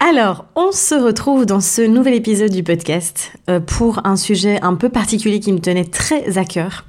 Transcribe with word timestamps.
Alors, 0.00 0.44
on 0.54 0.70
se 0.70 0.94
retrouve 0.94 1.44
dans 1.44 1.60
ce 1.60 1.82
nouvel 1.82 2.14
épisode 2.14 2.52
du 2.52 2.62
podcast 2.62 3.32
euh, 3.50 3.58
pour 3.58 4.00
un 4.04 4.14
sujet 4.14 4.60
un 4.62 4.76
peu 4.76 4.90
particulier 4.90 5.40
qui 5.40 5.52
me 5.52 5.58
tenait 5.58 5.84
très 5.84 6.38
à 6.38 6.44
cœur. 6.44 6.84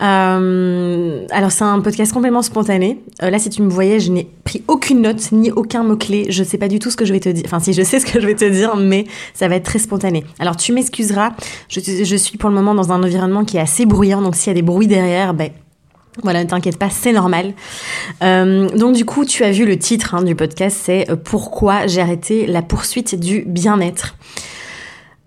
Euh, 0.00 1.24
alors, 1.30 1.52
c'est 1.52 1.62
un 1.62 1.80
podcast 1.80 2.12
complètement 2.12 2.42
spontané. 2.42 2.98
là, 3.20 3.38
si 3.38 3.48
tu 3.48 3.62
me 3.62 3.70
voyais, 3.70 4.00
je 4.00 4.10
n'ai 4.10 4.28
pris 4.42 4.64
aucune 4.66 5.02
note 5.02 5.30
ni 5.30 5.52
aucun 5.52 5.84
mot-clé. 5.84 6.26
Je 6.30 6.42
ne 6.42 6.48
sais 6.48 6.58
pas 6.58 6.66
du 6.66 6.80
tout 6.80 6.90
ce 6.90 6.96
que 6.96 7.04
je 7.04 7.12
vais 7.12 7.20
te 7.20 7.28
dire. 7.28 7.44
Enfin, 7.46 7.60
si 7.60 7.72
je 7.72 7.82
sais 7.82 8.00
ce 8.00 8.06
que 8.06 8.20
je 8.20 8.26
vais 8.26 8.34
te 8.34 8.44
dire, 8.44 8.74
mais 8.76 9.06
ça 9.34 9.46
va 9.46 9.54
être 9.54 9.64
très 9.64 9.78
spontané. 9.78 10.24
Alors, 10.40 10.56
tu 10.56 10.72
m'excuseras. 10.72 11.34
Je, 11.68 11.78
je, 11.80 12.16
suis 12.16 12.38
pour 12.38 12.50
le 12.50 12.56
moment 12.56 12.74
dans 12.74 12.90
un 12.90 13.04
environnement 13.04 13.44
qui 13.44 13.56
est 13.56 13.60
assez 13.60 13.86
bruyant, 13.86 14.20
donc 14.20 14.34
s'il 14.34 14.48
y 14.48 14.50
a 14.50 14.54
des 14.54 14.62
bruits 14.62 14.88
derrière, 14.88 15.32
ben 15.32 15.50
voilà, 16.22 16.44
ne 16.44 16.48
t'inquiète 16.48 16.78
pas, 16.78 16.90
c'est 16.90 17.12
normal. 17.12 17.54
Euh, 18.22 18.68
donc 18.70 18.94
du 18.94 19.04
coup, 19.04 19.24
tu 19.24 19.44
as 19.44 19.50
vu 19.50 19.64
le 19.64 19.78
titre 19.78 20.14
hein, 20.14 20.22
du 20.22 20.34
podcast, 20.34 20.78
c'est 20.82 21.10
euh, 21.10 21.16
Pourquoi 21.16 21.86
j'ai 21.86 22.02
arrêté 22.02 22.46
la 22.46 22.60
poursuite 22.60 23.18
du 23.18 23.44
bien-être. 23.46 24.14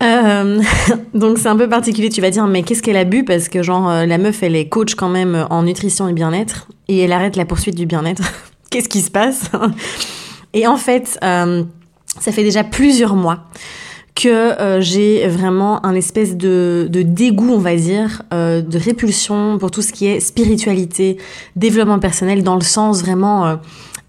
Euh, 0.04 0.62
donc 1.16 1.40
c'est 1.40 1.48
un 1.48 1.56
peu 1.56 1.68
particulier, 1.68 2.10
tu 2.10 2.22
vas 2.22 2.30
dire, 2.30 2.46
mais 2.46 2.62
qu'est-ce 2.62 2.84
qu'elle 2.84 2.98
a 2.98 3.04
bu? 3.04 3.24
Parce 3.24 3.50
que 3.50 3.64
genre, 3.64 3.90
la 3.90 4.18
meuf, 4.20 4.44
elle 4.44 4.56
est 4.56 4.70
coach 4.70 4.94
quand 4.94 5.10
même 5.10 5.48
en 5.50 5.64
nutrition 5.64 6.08
et 6.08 6.14
bien-être, 6.14 6.68
et 6.88 7.00
elle 7.00 7.14
arrête 7.14 7.36
la 7.36 7.46
poursuite 7.46 7.76
du 7.76 7.88
bien-être. 7.88 8.24
qu'est-ce 8.70 8.90
qui 8.90 9.02
se 9.02 9.12
passe? 9.12 9.50
Et 10.58 10.68
en 10.68 10.78
fait, 10.78 11.20
ça 11.22 12.32
fait 12.32 12.44
déjà 12.44 12.64
plusieurs 12.64 13.18
mois 13.18 13.44
que 14.16 14.30
euh, 14.30 14.82
j'ai 14.82 15.28
vraiment 15.28 15.86
un 15.86 15.94
espèce 15.94 16.36
de, 16.38 16.88
de, 16.90 17.02
dégoût, 17.02 17.52
on 17.52 17.60
va 17.60 17.76
dire, 17.76 18.22
euh, 18.34 18.62
de 18.62 18.78
répulsion 18.78 19.58
pour 19.58 19.72
tout 19.72 19.82
ce 19.82 19.92
qui 19.92 20.08
est 20.08 20.22
spiritualité, 20.22 21.18
développement 21.58 22.00
personnel, 22.00 22.42
dans 22.42 22.56
le 22.56 22.62
sens 22.62 23.02
vraiment 23.02 23.46
euh, 23.46 23.56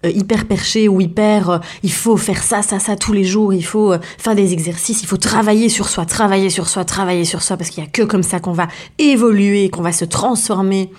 hyper 0.05 0.45
perché 0.45 0.87
ou 0.87 1.01
hyper 1.01 1.59
il 1.83 1.91
faut 1.91 2.15
faire 2.15 2.41
ça, 2.41 2.61
ça, 2.61 2.79
ça 2.79 2.95
tous 2.95 3.11
les 3.11 3.25
jours, 3.25 3.53
il 3.53 3.65
faut 3.65 3.93
faire 4.17 4.35
des 4.35 4.53
exercices, 4.53 5.01
il 5.01 5.07
faut 5.07 5.17
travailler 5.17 5.67
sur 5.67 5.89
soi, 5.89 6.05
travailler 6.05 6.49
sur 6.49 6.69
soi, 6.69 6.85
travailler 6.85 7.25
sur 7.25 7.41
soi, 7.41 7.57
parce 7.57 7.69
qu'il 7.69 7.83
y 7.83 7.87
a 7.87 7.89
que 7.89 8.03
comme 8.03 8.23
ça 8.23 8.39
qu'on 8.39 8.53
va 8.53 8.69
évoluer, 8.99 9.69
qu'on 9.69 9.81
va 9.81 9.91
se 9.91 10.05
transformer. 10.05 10.89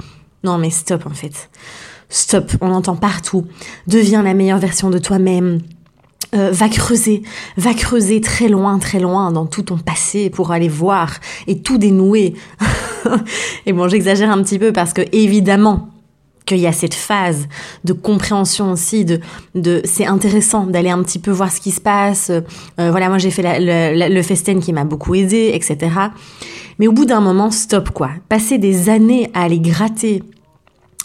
Non 0.44 0.58
mais 0.58 0.70
stop 0.70 1.06
en 1.06 1.14
fait. 1.14 1.48
Stop, 2.10 2.52
on 2.60 2.72
entend 2.72 2.96
partout. 2.96 3.46
Deviens 3.86 4.22
la 4.22 4.32
meilleure 4.34 4.58
version 4.58 4.88
de 4.90 4.98
toi-même 4.98 5.60
euh, 6.34 6.50
va 6.52 6.68
creuser, 6.68 7.22
va 7.56 7.72
creuser 7.72 8.20
très 8.20 8.48
loin, 8.48 8.78
très 8.78 9.00
loin 9.00 9.32
dans 9.32 9.46
tout 9.46 9.62
ton 9.62 9.78
passé 9.78 10.28
pour 10.28 10.52
aller 10.52 10.68
voir 10.68 11.14
et 11.46 11.60
tout 11.60 11.78
dénouer. 11.78 12.34
et 13.66 13.72
bon, 13.72 13.88
j'exagère 13.88 14.30
un 14.30 14.42
petit 14.42 14.58
peu 14.58 14.72
parce 14.72 14.92
que 14.92 15.02
évidemment 15.12 15.88
qu'il 16.44 16.58
y 16.58 16.66
a 16.66 16.72
cette 16.72 16.94
phase 16.94 17.46
de 17.84 17.92
compréhension 17.92 18.72
aussi, 18.72 19.04
de, 19.04 19.20
de 19.54 19.82
c'est 19.84 20.06
intéressant 20.06 20.66
d'aller 20.66 20.90
un 20.90 21.02
petit 21.02 21.18
peu 21.18 21.30
voir 21.30 21.52
ce 21.52 21.60
qui 21.60 21.70
se 21.70 21.80
passe. 21.80 22.30
Euh, 22.30 22.90
voilà, 22.90 23.08
moi 23.08 23.18
j'ai 23.18 23.30
fait 23.30 23.42
le, 23.60 24.22
festen 24.22 24.60
qui 24.60 24.72
m'a 24.72 24.84
beaucoup 24.84 25.14
aidé, 25.14 25.52
etc. 25.54 25.78
Mais 26.78 26.88
au 26.88 26.92
bout 26.92 27.04
d'un 27.04 27.20
moment, 27.20 27.50
stop 27.50 27.90
quoi. 27.90 28.10
Passer 28.28 28.58
des 28.58 28.88
années 28.88 29.30
à 29.34 29.42
aller 29.42 29.60
gratter 29.60 30.22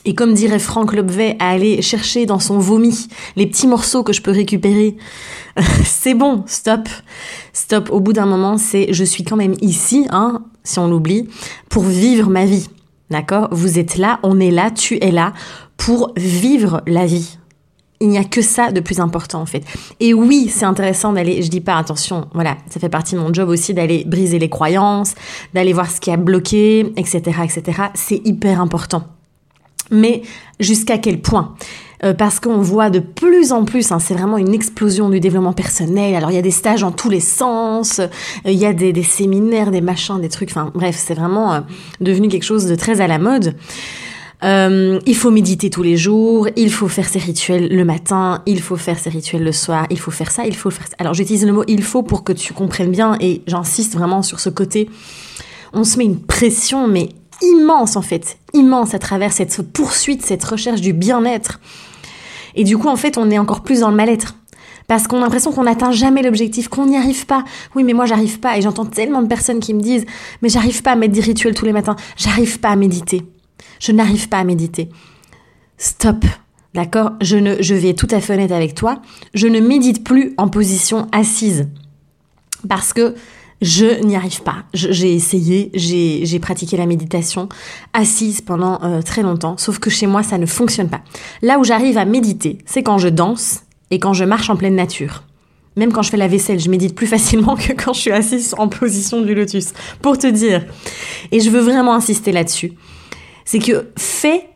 et 0.05 0.15
comme 0.15 0.33
dirait 0.33 0.59
Franck 0.59 0.93
Lobvet, 0.93 1.37
à 1.39 1.49
aller 1.49 1.81
chercher 1.81 2.25
dans 2.25 2.39
son 2.39 2.57
vomi 2.57 3.07
les 3.35 3.47
petits 3.47 3.67
morceaux 3.67 4.03
que 4.03 4.13
je 4.13 4.21
peux 4.21 4.31
récupérer. 4.31 4.97
c'est 5.85 6.13
bon, 6.13 6.43
stop. 6.45 6.89
Stop. 7.53 7.89
Au 7.91 7.99
bout 7.99 8.13
d'un 8.13 8.25
moment, 8.25 8.57
c'est 8.57 8.91
je 8.91 9.03
suis 9.03 9.23
quand 9.23 9.37
même 9.37 9.55
ici, 9.61 10.07
hein, 10.09 10.43
si 10.63 10.79
on 10.79 10.87
l'oublie, 10.87 11.29
pour 11.69 11.83
vivre 11.83 12.29
ma 12.29 12.45
vie. 12.45 12.67
D'accord? 13.09 13.47
Vous 13.51 13.79
êtes 13.79 13.97
là, 13.97 14.19
on 14.23 14.39
est 14.39 14.51
là, 14.51 14.71
tu 14.71 14.97
es 15.01 15.11
là 15.11 15.33
pour 15.77 16.13
vivre 16.17 16.81
la 16.87 17.05
vie. 17.05 17.37
Il 17.99 18.09
n'y 18.09 18.17
a 18.17 18.23
que 18.25 18.41
ça 18.41 18.71
de 18.71 18.81
plus 18.81 18.99
important 18.99 19.41
en 19.41 19.45
fait. 19.45 19.63
Et 20.01 20.13
oui, 20.13 20.49
c'est 20.49 20.65
intéressant 20.65 21.13
d'aller, 21.13 21.41
je 21.41 21.49
dis 21.49 21.61
pas 21.61 21.77
attention, 21.77 22.27
voilà, 22.33 22.57
ça 22.69 22.79
fait 22.79 22.89
partie 22.89 23.15
de 23.15 23.19
mon 23.21 23.33
job 23.33 23.47
aussi 23.47 23.73
d'aller 23.73 24.03
briser 24.05 24.39
les 24.39 24.49
croyances, 24.49 25.15
d'aller 25.53 25.71
voir 25.71 25.89
ce 25.89 26.01
qui 26.01 26.11
a 26.11 26.17
bloqué, 26.17 26.91
etc., 26.97 27.21
etc. 27.43 27.83
C'est 27.93 28.21
hyper 28.25 28.59
important. 28.59 29.03
Mais 29.91 30.21
jusqu'à 30.59 30.97
quel 30.97 31.21
point? 31.21 31.55
Euh, 32.03 32.13
parce 32.13 32.39
qu'on 32.39 32.57
voit 32.57 32.89
de 32.89 32.99
plus 32.99 33.51
en 33.53 33.63
plus, 33.63 33.91
hein, 33.91 33.99
c'est 33.99 34.13
vraiment 34.13 34.37
une 34.37 34.53
explosion 34.53 35.09
du 35.09 35.19
développement 35.19 35.53
personnel. 35.53 36.15
Alors 36.15 36.31
il 36.31 36.35
y 36.35 36.39
a 36.39 36.41
des 36.41 36.51
stages 36.51 36.83
en 36.83 36.91
tous 36.91 37.09
les 37.09 37.21
sens, 37.21 37.99
euh, 37.99 38.07
il 38.45 38.57
y 38.57 38.65
a 38.65 38.73
des, 38.73 39.03
séminaires, 39.03 39.71
des 39.71 39.81
machins, 39.81 40.19
des 40.19 40.29
trucs. 40.29 40.49
Enfin 40.51 40.71
bref, 40.73 40.95
c'est 40.97 41.13
vraiment 41.13 41.53
euh, 41.53 41.59
devenu 42.01 42.27
quelque 42.27 42.43
chose 42.43 42.65
de 42.65 42.75
très 42.75 42.99
à 42.99 43.07
la 43.07 43.19
mode. 43.19 43.55
il 44.43 45.15
faut 45.15 45.31
méditer 45.31 45.69
tous 45.69 45.83
les 45.83 45.95
jours, 45.95 46.49
il 46.57 46.71
faut 46.71 46.89
faire 46.89 47.07
ses 47.07 47.19
rituels 47.19 47.69
le 47.73 47.85
matin, 47.85 48.41
il 48.45 48.59
faut 48.59 48.75
faire 48.75 48.99
ses 48.99 49.09
rituels 49.09 49.43
le 49.43 49.53
soir, 49.53 49.87
il 49.89 49.99
faut 49.99 50.11
faire 50.11 50.31
ça, 50.31 50.45
il 50.45 50.55
faut 50.55 50.71
faire 50.71 50.87
ça. 50.87 50.95
Alors 50.99 51.13
j'utilise 51.13 51.45
le 51.45 51.53
mot 51.53 51.63
il 51.69 51.83
faut 51.83 52.03
pour 52.03 52.25
que 52.25 52.33
tu 52.33 52.51
comprennes 52.51 52.91
bien 52.91 53.15
et 53.21 53.41
j'insiste 53.47 53.93
vraiment 53.93 54.21
sur 54.21 54.41
ce 54.41 54.49
côté. 54.49 54.89
On 55.71 55.85
se 55.85 55.97
met 55.97 56.03
une 56.03 56.19
pression 56.19 56.87
mais 56.89 57.09
immense 57.43 57.95
en 57.95 58.01
fait, 58.01 58.37
immense 58.53 58.93
à 58.93 58.99
travers 58.99 59.31
cette 59.31 59.61
poursuite, 59.61 60.25
cette 60.25 60.43
recherche 60.43 60.81
du 60.81 60.93
bien-être. 60.93 61.59
Et 62.55 62.63
du 62.63 62.77
coup, 62.77 62.87
en 62.87 62.95
fait, 62.95 63.17
on 63.17 63.29
est 63.29 63.39
encore 63.39 63.61
plus 63.61 63.81
dans 63.81 63.89
le 63.89 63.95
mal-être. 63.95 64.35
Parce 64.87 65.07
qu'on 65.07 65.17
a 65.17 65.21
l'impression 65.21 65.51
qu'on 65.51 65.63
n'atteint 65.63 65.91
jamais 65.91 66.21
l'objectif, 66.21 66.67
qu'on 66.67 66.87
n'y 66.87 66.97
arrive 66.97 67.25
pas. 67.25 67.43
Oui, 67.75 67.83
mais 67.83 67.93
moi, 67.93 68.05
j'arrive 68.05 68.39
pas. 68.39 68.57
Et 68.57 68.61
j'entends 68.61 68.85
tellement 68.85 69.21
de 69.21 69.27
personnes 69.27 69.59
qui 69.59 69.73
me 69.73 69.81
disent, 69.81 70.05
mais 70.41 70.49
j'arrive 70.49 70.81
pas 70.83 70.91
à 70.91 70.95
mettre 70.95 71.13
des 71.13 71.21
rituels 71.21 71.55
tous 71.55 71.65
les 71.65 71.71
matins. 71.71 71.95
J'arrive 72.17 72.59
pas 72.59 72.69
à 72.69 72.75
méditer. 72.75 73.23
Je 73.79 73.91
n'arrive 73.91 74.29
pas 74.29 74.39
à 74.39 74.43
méditer. 74.43 74.89
Stop. 75.77 76.25
D'accord? 76.73 77.11
Je 77.21 77.37
ne, 77.37 77.61
je 77.61 77.75
vais 77.75 77.93
tout 77.93 78.07
à 78.11 78.19
fait 78.19 78.33
honnête 78.33 78.51
avec 78.51 78.75
toi. 78.75 79.01
Je 79.33 79.47
ne 79.47 79.59
médite 79.59 80.03
plus 80.03 80.33
en 80.37 80.47
position 80.47 81.07
assise. 81.11 81.69
Parce 82.67 82.93
que 82.93 83.15
je 83.63 84.03
n'y 84.03 84.15
arrive 84.17 84.41
pas. 84.41 84.65
J'ai 84.73 85.13
essayé, 85.13 85.71
j'ai 85.73 86.39
pratiqué 86.39 86.75
la 86.75 86.85
méditation 86.85 87.47
assise 87.93 88.41
pendant 88.41 88.83
euh, 88.83 89.01
très 89.01 89.23
longtemps, 89.23 89.55
sauf 89.57 89.79
que 89.79 89.89
chez 89.89 90.05
moi, 90.05 90.21
ça 90.21 90.37
ne 90.37 90.45
fonctionne 90.45 90.89
pas. 90.89 91.01
Là 91.41 91.57
où 91.59 91.63
j'arrive 91.63 91.97
à 91.97 92.03
méditer, 92.03 92.57
c'est 92.65 92.83
quand 92.83 92.97
je 92.97 93.07
danse 93.07 93.63
et 93.89 93.99
quand 93.99 94.13
je 94.13 94.25
marche 94.25 94.49
en 94.49 94.57
pleine 94.57 94.75
nature. 94.75 95.23
Même 95.77 95.93
quand 95.93 96.01
je 96.01 96.09
fais 96.09 96.17
la 96.17 96.27
vaisselle, 96.27 96.59
je 96.59 96.69
médite 96.69 96.93
plus 96.93 97.07
facilement 97.15 97.55
que 97.55 97.71
quand 97.71 97.93
je 97.93 98.01
suis 98.01 98.11
assise 98.11 98.53
en 98.57 98.67
position 98.67 99.21
du 99.21 99.33
lotus. 99.33 99.71
Pour 100.01 100.17
te 100.17 100.27
dire. 100.27 100.65
Et 101.31 101.39
je 101.39 101.49
veux 101.49 101.61
vraiment 101.61 101.93
insister 101.93 102.33
là-dessus. 102.33 102.73
C'est 103.45 103.59
que 103.59 103.91
fais 103.97 104.49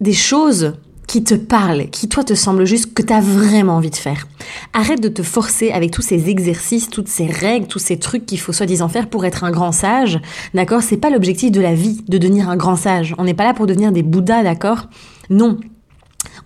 des 0.00 0.14
choses 0.14 0.72
qui 1.08 1.24
te 1.24 1.34
parle, 1.34 1.88
qui 1.90 2.08
toi 2.08 2.22
te 2.22 2.34
semble 2.34 2.66
juste 2.66 2.94
que 2.94 3.02
tu 3.02 3.12
as 3.12 3.20
vraiment 3.20 3.76
envie 3.76 3.90
de 3.90 3.96
faire. 3.96 4.28
Arrête 4.74 5.00
de 5.00 5.08
te 5.08 5.22
forcer 5.22 5.72
avec 5.72 5.90
tous 5.90 6.02
ces 6.02 6.28
exercices, 6.28 6.90
toutes 6.90 7.08
ces 7.08 7.26
règles, 7.26 7.66
tous 7.66 7.78
ces 7.78 7.98
trucs 7.98 8.26
qu'il 8.26 8.38
faut 8.38 8.52
soi-disant 8.52 8.88
faire 8.88 9.08
pour 9.08 9.24
être 9.24 9.42
un 9.42 9.50
grand 9.50 9.72
sage. 9.72 10.20
D'accord? 10.54 10.82
C'est 10.82 10.98
pas 10.98 11.10
l'objectif 11.10 11.50
de 11.50 11.62
la 11.62 11.74
vie 11.74 12.04
de 12.06 12.18
devenir 12.18 12.50
un 12.50 12.56
grand 12.56 12.76
sage. 12.76 13.14
On 13.18 13.24
n'est 13.24 13.34
pas 13.34 13.44
là 13.44 13.54
pour 13.54 13.66
devenir 13.66 13.90
des 13.90 14.02
bouddhas, 14.02 14.42
d'accord? 14.42 14.86
Non. 15.30 15.58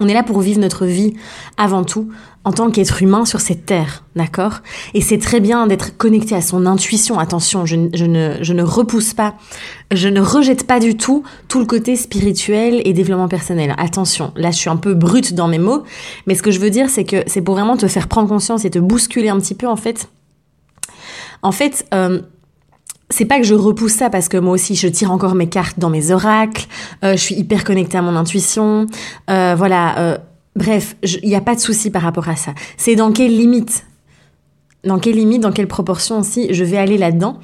On 0.00 0.08
est 0.08 0.14
là 0.14 0.22
pour 0.22 0.41
vivre 0.41 0.60
notre 0.60 0.86
vie 0.86 1.14
avant 1.56 1.84
tout 1.84 2.08
en 2.44 2.53
tant 2.53 2.70
qu'être 2.70 3.03
humain 3.03 3.25
sur 3.25 3.41
cette 3.41 3.66
terre, 3.66 4.04
d'accord? 4.16 4.58
Et 4.94 5.00
c'est 5.00 5.19
très 5.19 5.38
bien 5.38 5.67
d'être 5.67 5.96
connecté 5.96 6.34
à 6.34 6.40
son 6.40 6.67
intuition. 6.67 7.19
Attention, 7.19 7.67
je, 7.67 7.76
ne, 7.76 8.43
je 8.43 8.52
ne 8.52 8.62
repousse 8.62 9.14
pas, 9.14 9.34
je 9.93 10.08
ne 10.08 10.20
rejette 10.20 10.67
pas 10.67 10.81
du 10.81 10.96
tout 10.96 11.22
tout 11.46 11.61
le 11.61 11.67
côté 11.67 11.94
spirituel 11.94 12.82
et 12.84 12.93
développement 12.93 13.28
personnel. 13.28 13.75
Attention, 13.78 14.32
là 14.37 14.50
je 14.50 14.56
suis 14.56 14.70
un 14.70 14.76
peu 14.76 14.94
brute 14.94 15.34
dans 15.34 15.46
mes 15.46 15.58
mots, 15.58 15.84
mais 16.26 16.34
ce 16.34 16.43
que 16.43 16.50
je 16.50 16.58
veux 16.58 16.70
dire 16.70 16.90
c'est 16.90 17.05
que 17.05 17.22
c'est 17.26 17.43
pour 17.43 17.55
vraiment 17.55 17.76
te 17.76 17.87
faire 17.87 18.08
prendre 18.08 18.28
conscience 18.28 18.64
et 18.64 18.70
te 18.70 18.78
bousculer 18.78 19.28
un 19.28 19.38
petit 19.38 19.55
peu 19.55 19.69
en 19.69 19.76
fait. 19.76 20.08
En 21.43 21.52
fait, 21.52 21.87
euh, 21.93 22.22
c'est 23.12 23.26
pas 23.26 23.38
que 23.38 23.44
je 23.44 23.55
repousse 23.55 23.93
ça 23.93 24.11
parce 24.11 24.29
que 24.29 24.37
moi 24.37 24.55
aussi 24.55 24.75
je 24.75 24.88
tire 24.88 25.12
encore 25.12 25.35
mes 25.35 25.49
cartes 25.49 25.79
dans 25.79 25.91
mes 25.91 26.11
oracles, 26.11 26.67
euh, 27.05 27.12
je 27.12 27.19
suis 27.19 27.35
hyper 27.35 27.62
connectée 27.64 27.99
à 27.99 28.03
mon 28.03 28.17
intuition, 28.17 28.87
euh, 29.31 29.55
voilà. 29.56 29.99
Euh, 29.99 30.19
bref, 30.56 30.97
il 31.23 31.29
n'y 31.29 31.37
a 31.37 31.41
pas 31.41 31.55
de 31.55 31.61
souci 31.61 31.91
par 31.91 32.03
rapport 32.03 32.29
à 32.29 32.37
ça. 32.37 32.53
C'est 32.76 32.97
dans 32.97 33.12
quelle 33.12 33.37
limite 33.37 33.85
dans 34.85 34.99
quelle 34.99 35.14
limite, 35.14 35.41
dans 35.41 35.53
quelle 35.53 35.69
proportion 35.69 36.19
aussi 36.19 36.53
je 36.53 36.64
vais 36.64 36.76
aller 36.76 36.99
là-dedans? 36.99 37.38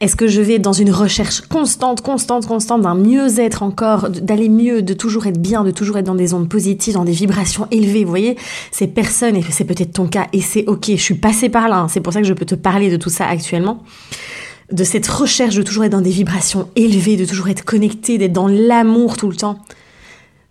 Est-ce 0.00 0.14
que 0.14 0.26
je 0.26 0.42
vais 0.42 0.58
dans 0.58 0.74
une 0.74 0.90
recherche 0.90 1.40
constante, 1.40 2.02
constante, 2.02 2.46
constante 2.46 2.82
d'un 2.82 2.94
mieux-être 2.94 3.62
encore, 3.62 4.10
d'aller 4.10 4.50
mieux, 4.50 4.82
de 4.82 4.92
toujours 4.92 5.26
être 5.26 5.40
bien, 5.40 5.64
de 5.64 5.70
toujours 5.70 5.96
être 5.96 6.04
dans 6.04 6.14
des 6.14 6.34
ondes 6.34 6.50
positives, 6.50 6.92
dans 6.92 7.06
des 7.06 7.12
vibrations 7.12 7.66
élevées 7.70 8.04
Vous 8.04 8.10
voyez, 8.10 8.36
ces 8.72 8.88
personnes, 8.88 9.36
et 9.36 9.44
c'est 9.48 9.64
peut-être 9.64 9.94
ton 9.94 10.06
cas, 10.06 10.26
et 10.34 10.42
c'est 10.42 10.66
ok, 10.66 10.90
je 10.90 11.02
suis 11.02 11.14
passée 11.14 11.48
par 11.48 11.68
là, 11.68 11.78
hein. 11.78 11.88
c'est 11.88 12.00
pour 12.00 12.12
ça 12.12 12.20
que 12.20 12.26
je 12.26 12.34
peux 12.34 12.44
te 12.44 12.54
parler 12.54 12.90
de 12.90 12.98
tout 12.98 13.08
ça 13.08 13.26
actuellement 13.26 13.82
de 14.72 14.84
cette 14.84 15.06
recherche 15.06 15.54
de 15.54 15.62
toujours 15.62 15.84
être 15.84 15.92
dans 15.92 16.00
des 16.00 16.10
vibrations 16.10 16.68
élevées, 16.76 17.16
de 17.16 17.24
toujours 17.24 17.48
être 17.48 17.64
connecté, 17.64 18.18
d'être 18.18 18.32
dans 18.32 18.48
l'amour 18.48 19.16
tout 19.16 19.28
le 19.28 19.36
temps. 19.36 19.58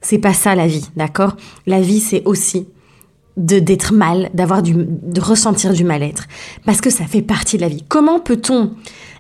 C'est 0.02 0.18
pas 0.18 0.34
ça 0.34 0.56
la 0.56 0.68
vie, 0.68 0.88
d'accord? 0.96 1.36
La 1.68 1.82
vie, 1.82 2.00
c'est 2.00 2.24
aussi 2.26 2.68
de 3.38 3.60
d'être 3.60 3.94
mal, 3.94 4.30
d'avoir 4.34 4.62
du, 4.62 4.74
de 4.76 5.22
ressentir 5.22 5.74
du 5.74 5.84
mal-être, 5.84 6.28
parce 6.66 6.82
que 6.82 6.90
ça 6.90 7.06
fait 7.06 7.22
partie 7.22 7.58
de 7.58 7.62
la 7.62 7.70
vie. 7.70 7.84
Comment 7.88 8.20
peut-on 8.20 8.72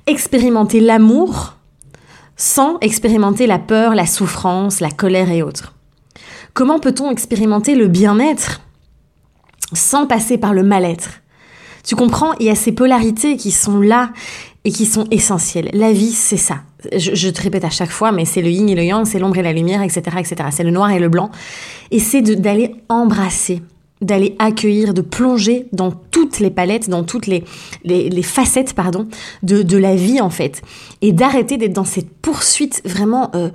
expérimenter 0.07 0.79
l'amour 0.79 1.55
sans 2.35 2.77
expérimenter 2.79 3.47
la 3.47 3.59
peur, 3.59 3.93
la 3.95 4.05
souffrance, 4.05 4.79
la 4.79 4.91
colère 4.91 5.29
et 5.31 5.43
autres? 5.43 5.75
Comment 6.53 6.79
peut-on 6.79 7.11
expérimenter 7.11 7.75
le 7.75 7.87
bien-être 7.87 8.61
sans 9.73 10.05
passer 10.05 10.37
par 10.37 10.53
le 10.53 10.63
mal-être? 10.63 11.21
Tu 11.83 11.95
comprends? 11.95 12.33
Il 12.39 12.45
y 12.45 12.49
a 12.49 12.55
ces 12.55 12.71
polarités 12.71 13.37
qui 13.37 13.51
sont 13.51 13.79
là 13.79 14.11
et 14.63 14.71
qui 14.71 14.85
sont 14.85 15.05
essentielles. 15.11 15.69
La 15.73 15.91
vie, 15.91 16.11
c'est 16.11 16.37
ça. 16.37 16.59
Je, 16.95 17.29
te 17.29 17.41
répète 17.41 17.63
à 17.63 17.69
chaque 17.69 17.89
fois, 17.89 18.11
mais 18.11 18.25
c'est 18.25 18.41
le 18.41 18.49
yin 18.49 18.69
et 18.69 18.75
le 18.75 18.83
yang, 18.83 19.05
c'est 19.05 19.19
l'ombre 19.19 19.37
et 19.37 19.43
la 19.43 19.53
lumière, 19.53 19.81
etc., 19.81 20.01
etc. 20.19 20.35
C'est 20.51 20.63
le 20.63 20.71
noir 20.71 20.91
et 20.91 20.99
le 20.99 21.09
blanc. 21.09 21.31
Et 21.89 21.99
c'est 21.99 22.21
d'aller 22.21 22.75
embrasser, 22.89 23.61
d'aller 24.01 24.35
accueillir, 24.39 24.93
de 24.93 25.01
plonger 25.01 25.67
dans 25.73 25.91
toutes 25.91 26.39
les 26.39 26.51
palettes, 26.51 26.89
dans 26.89 27.03
toutes 27.03 27.27
les, 27.27 27.43
facettes, 28.23 28.73
pardon, 28.73 29.07
de, 29.43 29.63
de, 29.63 29.77
la 29.77 29.95
vie, 29.95 30.21
en 30.21 30.29
fait. 30.29 30.61
Et 31.01 31.11
d'arrêter 31.11 31.57
d'être 31.57 31.73
dans 31.73 31.85
cette 31.85 32.09
poursuite 32.09 32.81
vraiment 32.85 33.31
euh, 33.35 33.49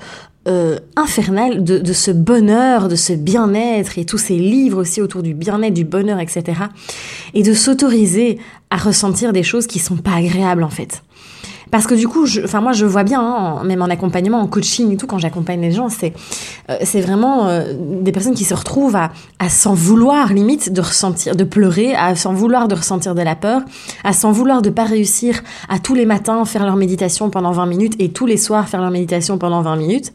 euh, 0.46 0.78
infernale 0.96 1.64
de, 1.64 1.78
de, 1.78 1.92
ce 1.92 2.10
bonheur, 2.10 2.88
de 2.88 2.96
ce 2.96 3.12
bien-être 3.12 3.98
et 3.98 4.04
tous 4.04 4.18
ces 4.18 4.36
livres 4.36 4.80
aussi 4.80 5.00
autour 5.00 5.22
du 5.22 5.34
bien-être, 5.34 5.74
du 5.74 5.84
bonheur, 5.84 6.20
etc. 6.20 6.60
Et 7.34 7.42
de 7.42 7.52
s'autoriser 7.52 8.38
à 8.70 8.76
ressentir 8.76 9.32
des 9.32 9.42
choses 9.42 9.66
qui 9.66 9.78
sont 9.78 9.96
pas 9.96 10.14
agréables 10.14 10.62
en 10.62 10.70
fait. 10.70 11.02
Parce 11.76 11.86
que 11.86 11.94
du 11.94 12.08
coup, 12.08 12.24
moi 12.62 12.72
je 12.72 12.86
vois 12.86 13.04
bien, 13.04 13.20
hein, 13.20 13.62
même 13.62 13.82
en 13.82 13.90
accompagnement, 13.90 14.40
en 14.40 14.46
coaching 14.46 14.92
et 14.92 14.96
tout, 14.96 15.06
quand 15.06 15.18
j'accompagne 15.18 15.60
les 15.60 15.72
gens, 15.72 15.90
c'est 15.90 16.14
euh, 16.70 16.78
vraiment 17.02 17.48
euh, 17.48 17.74
des 18.00 18.12
personnes 18.12 18.32
qui 18.34 18.44
se 18.44 18.54
retrouvent 18.54 18.96
à, 18.96 19.10
à 19.38 19.50
s'en 19.50 19.74
vouloir 19.74 20.32
limite 20.32 20.72
de 20.72 20.80
ressentir, 20.80 21.36
de 21.36 21.44
pleurer, 21.44 21.94
à 21.94 22.16
s'en 22.16 22.32
vouloir 22.32 22.66
de 22.66 22.74
ressentir 22.74 23.14
de 23.14 23.20
la 23.20 23.34
peur, 23.34 23.60
à 24.04 24.14
s'en 24.14 24.32
vouloir 24.32 24.62
de 24.62 24.70
pas 24.70 24.84
réussir 24.84 25.42
à 25.68 25.78
tous 25.78 25.92
les 25.92 26.06
matins 26.06 26.46
faire 26.46 26.64
leur 26.64 26.76
méditation 26.76 27.28
pendant 27.28 27.52
20 27.52 27.66
minutes 27.66 27.94
et 27.98 28.08
tous 28.08 28.24
les 28.24 28.38
soirs 28.38 28.70
faire 28.70 28.80
leur 28.80 28.90
méditation 28.90 29.36
pendant 29.36 29.60
20 29.60 29.76
minutes. 29.76 30.14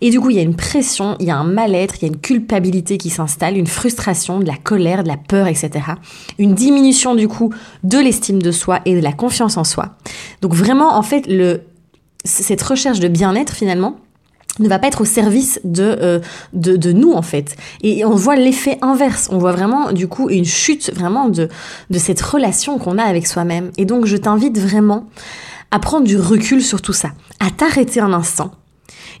Et 0.00 0.10
du 0.10 0.20
coup, 0.20 0.30
il 0.30 0.36
y 0.36 0.38
a 0.38 0.42
une 0.42 0.56
pression, 0.56 1.16
il 1.20 1.26
y 1.26 1.30
a 1.30 1.36
un 1.36 1.44
mal-être, 1.44 1.96
il 1.96 2.02
y 2.02 2.04
a 2.06 2.08
une 2.08 2.20
culpabilité 2.20 2.98
qui 2.98 3.10
s'installe, 3.10 3.56
une 3.56 3.66
frustration, 3.66 4.40
de 4.40 4.46
la 4.46 4.56
colère, 4.56 5.02
de 5.02 5.08
la 5.08 5.16
peur, 5.16 5.46
etc. 5.46 5.70
Une 6.38 6.54
diminution 6.54 7.14
du 7.14 7.28
coup 7.28 7.52
de 7.82 7.98
l'estime 7.98 8.42
de 8.42 8.50
soi 8.50 8.80
et 8.84 8.94
de 8.94 9.00
la 9.00 9.12
confiance 9.12 9.56
en 9.56 9.64
soi. 9.64 9.96
Donc 10.42 10.54
vraiment, 10.54 10.96
en 10.96 11.02
fait, 11.02 11.28
cette 12.24 12.62
recherche 12.62 13.00
de 13.00 13.08
bien-être 13.08 13.54
finalement, 13.54 13.96
ne 14.58 14.68
va 14.68 14.78
pas 14.78 14.86
être 14.86 15.02
au 15.02 15.04
service 15.04 15.60
de, 15.64 15.82
euh, 15.82 16.18
de, 16.54 16.76
de, 16.76 16.92
nous 16.92 17.12
en 17.12 17.20
fait. 17.20 17.56
Et 17.82 18.04
on 18.04 18.14
voit 18.14 18.36
l'effet 18.36 18.78
inverse, 18.80 19.28
on 19.30 19.38
voit 19.38 19.52
vraiment 19.52 19.92
du 19.92 20.08
coup 20.08 20.30
une 20.30 20.46
chute 20.46 20.90
vraiment 20.94 21.28
de, 21.28 21.48
de 21.90 21.98
cette 21.98 22.20
relation 22.20 22.78
qu'on 22.78 22.96
a 22.96 23.02
avec 23.02 23.26
soi-même. 23.26 23.70
Et 23.76 23.84
donc 23.84 24.06
je 24.06 24.16
t'invite 24.16 24.58
vraiment 24.58 25.08
à 25.70 25.78
prendre 25.78 26.06
du 26.06 26.18
recul 26.18 26.62
sur 26.62 26.80
tout 26.80 26.92
ça, 26.92 27.10
à 27.40 27.50
t'arrêter 27.50 28.00
un 28.00 28.12
instant 28.12 28.52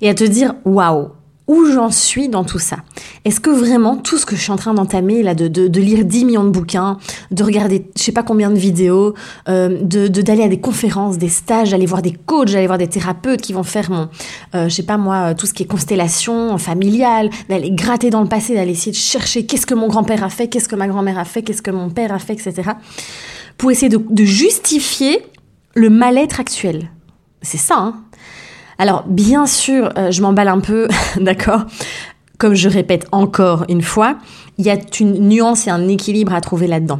et 0.00 0.08
à 0.08 0.14
te 0.14 0.24
dire 0.24 0.54
waouh, 0.64 1.10
où 1.46 1.66
j'en 1.66 1.90
suis 1.90 2.28
dans 2.28 2.44
tout 2.44 2.58
ça? 2.58 2.78
Est-ce 3.24 3.40
que 3.40 3.50
vraiment 3.50 3.96
tout 3.96 4.18
ce 4.18 4.26
que 4.26 4.34
je 4.34 4.40
suis 4.40 4.50
en 4.50 4.56
train 4.56 4.74
d'entamer 4.74 5.22
là, 5.22 5.34
de, 5.34 5.46
de, 5.46 5.68
de, 5.68 5.80
lire 5.80 6.04
10 6.04 6.24
millions 6.24 6.44
de 6.44 6.50
bouquins, 6.50 6.98
de 7.30 7.44
regarder 7.44 7.86
je 7.96 8.02
sais 8.02 8.12
pas 8.12 8.24
combien 8.24 8.50
de 8.50 8.58
vidéos, 8.58 9.14
euh, 9.48 9.80
de 9.80 10.08
d'aller 10.08 10.42
à 10.42 10.48
des 10.48 10.60
conférences, 10.60 11.18
des 11.18 11.28
stages, 11.28 11.70
d'aller 11.70 11.86
voir 11.86 12.02
des 12.02 12.12
coachs, 12.12 12.50
d'aller 12.50 12.66
voir 12.66 12.78
des 12.78 12.88
thérapeutes 12.88 13.40
qui 13.40 13.52
vont 13.52 13.62
faire 13.62 13.90
mon, 13.90 14.08
euh, 14.54 14.68
je 14.68 14.74
sais 14.74 14.82
pas 14.82 14.96
moi, 14.96 15.34
tout 15.34 15.46
ce 15.46 15.54
qui 15.54 15.62
est 15.62 15.66
constellation 15.66 16.58
familiale, 16.58 17.30
d'aller 17.48 17.70
gratter 17.70 18.10
dans 18.10 18.22
le 18.22 18.28
passé, 18.28 18.54
d'aller 18.54 18.72
essayer 18.72 18.92
de 18.92 18.96
chercher 18.96 19.46
qu'est-ce 19.46 19.66
que 19.66 19.74
mon 19.74 19.86
grand-père 19.86 20.24
a 20.24 20.30
fait, 20.30 20.48
qu'est-ce 20.48 20.68
que 20.68 20.76
ma 20.76 20.88
grand-mère 20.88 21.18
a 21.18 21.24
fait, 21.24 21.42
qu'est-ce 21.42 21.62
que 21.62 21.70
mon 21.70 21.90
père 21.90 22.12
a 22.12 22.18
fait, 22.18 22.32
etc. 22.34 22.72
Pour 23.56 23.70
essayer 23.70 23.88
de, 23.88 24.00
de 24.10 24.24
justifier 24.24 25.24
le 25.74 25.90
mal-être 25.90 26.40
actuel. 26.40 26.90
C'est 27.42 27.58
ça, 27.58 27.76
hein 27.78 28.05
alors, 28.78 29.04
bien 29.06 29.46
sûr, 29.46 29.90
euh, 29.96 30.10
je 30.10 30.20
m'emballe 30.22 30.48
un 30.48 30.60
peu, 30.60 30.88
d'accord 31.20 31.64
Comme 32.38 32.54
je 32.54 32.68
répète 32.68 33.06
encore 33.12 33.64
une 33.68 33.82
fois, 33.82 34.18
il 34.58 34.66
y 34.66 34.70
a 34.70 34.76
une 35.00 35.28
nuance 35.28 35.66
et 35.66 35.70
un 35.70 35.88
équilibre 35.88 36.34
à 36.34 36.40
trouver 36.40 36.66
là-dedans. 36.66 36.98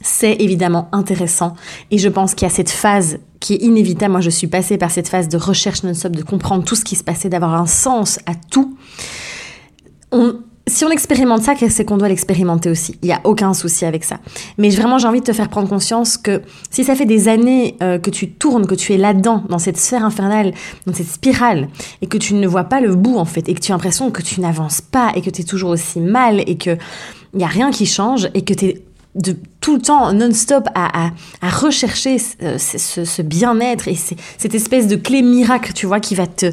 C'est 0.00 0.34
évidemment 0.34 0.88
intéressant 0.92 1.54
et 1.90 1.98
je 1.98 2.08
pense 2.08 2.34
qu'il 2.34 2.46
y 2.46 2.50
a 2.50 2.54
cette 2.54 2.70
phase 2.70 3.18
qui 3.40 3.54
est 3.54 3.62
inévitable. 3.62 4.12
Moi, 4.12 4.20
je 4.20 4.30
suis 4.30 4.46
passée 4.46 4.78
par 4.78 4.90
cette 4.90 5.08
phase 5.08 5.28
de 5.28 5.36
recherche 5.36 5.82
non-stop, 5.82 6.12
de 6.12 6.22
comprendre 6.22 6.64
tout 6.64 6.76
ce 6.76 6.84
qui 6.84 6.94
se 6.94 7.02
passait, 7.02 7.28
d'avoir 7.28 7.54
un 7.54 7.66
sens 7.66 8.18
à 8.26 8.32
tout. 8.34 8.76
Si 10.68 10.84
on 10.84 10.90
expérimente 10.90 11.42
ça, 11.42 11.54
c'est 11.68 11.84
qu'on 11.84 11.96
doit 11.96 12.08
l'expérimenter 12.08 12.70
aussi. 12.70 12.98
Il 13.02 13.06
n'y 13.06 13.12
a 13.12 13.20
aucun 13.24 13.54
souci 13.54 13.84
avec 13.84 14.04
ça. 14.04 14.18
Mais 14.56 14.70
vraiment, 14.70 14.98
j'ai 14.98 15.08
envie 15.08 15.20
de 15.20 15.24
te 15.24 15.32
faire 15.32 15.48
prendre 15.48 15.68
conscience 15.68 16.16
que 16.16 16.42
si 16.70 16.84
ça 16.84 16.94
fait 16.94 17.06
des 17.06 17.28
années 17.28 17.76
euh, 17.82 17.98
que 17.98 18.10
tu 18.10 18.30
tournes, 18.30 18.66
que 18.66 18.74
tu 18.74 18.92
es 18.92 18.96
là-dedans, 18.96 19.44
dans 19.48 19.58
cette 19.58 19.76
sphère 19.76 20.04
infernale, 20.04 20.52
dans 20.86 20.94
cette 20.94 21.08
spirale, 21.08 21.68
et 22.02 22.06
que 22.06 22.18
tu 22.18 22.34
ne 22.34 22.46
vois 22.46 22.64
pas 22.64 22.80
le 22.80 22.94
bout 22.94 23.16
en 23.16 23.24
fait, 23.24 23.48
et 23.48 23.54
que 23.54 23.60
tu 23.60 23.72
as 23.72 23.74
l'impression 23.74 24.10
que 24.10 24.22
tu 24.22 24.40
n'avances 24.40 24.80
pas, 24.80 25.12
et 25.14 25.22
que 25.22 25.30
tu 25.30 25.42
es 25.42 25.44
toujours 25.44 25.70
aussi 25.70 26.00
mal, 26.00 26.40
et 26.46 26.56
qu'il 26.56 26.78
n'y 27.34 27.44
a 27.44 27.48
rien 27.48 27.70
qui 27.70 27.86
change, 27.86 28.28
et 28.34 28.42
que 28.42 28.54
tu 28.54 28.66
es 28.66 28.82
de 29.14 29.36
tout 29.60 29.76
le 29.76 29.82
temps 29.82 30.12
non-stop 30.12 30.68
à, 30.74 31.10
rechercher 31.42 32.18
ce, 32.18 33.22
bien-être 33.22 33.88
et 33.88 33.96
cette 33.96 34.54
espèce 34.54 34.86
de 34.86 34.96
clé 34.96 35.22
miracle, 35.22 35.72
tu 35.72 35.86
vois, 35.86 36.00
qui 36.00 36.14
va 36.14 36.26
te 36.26 36.52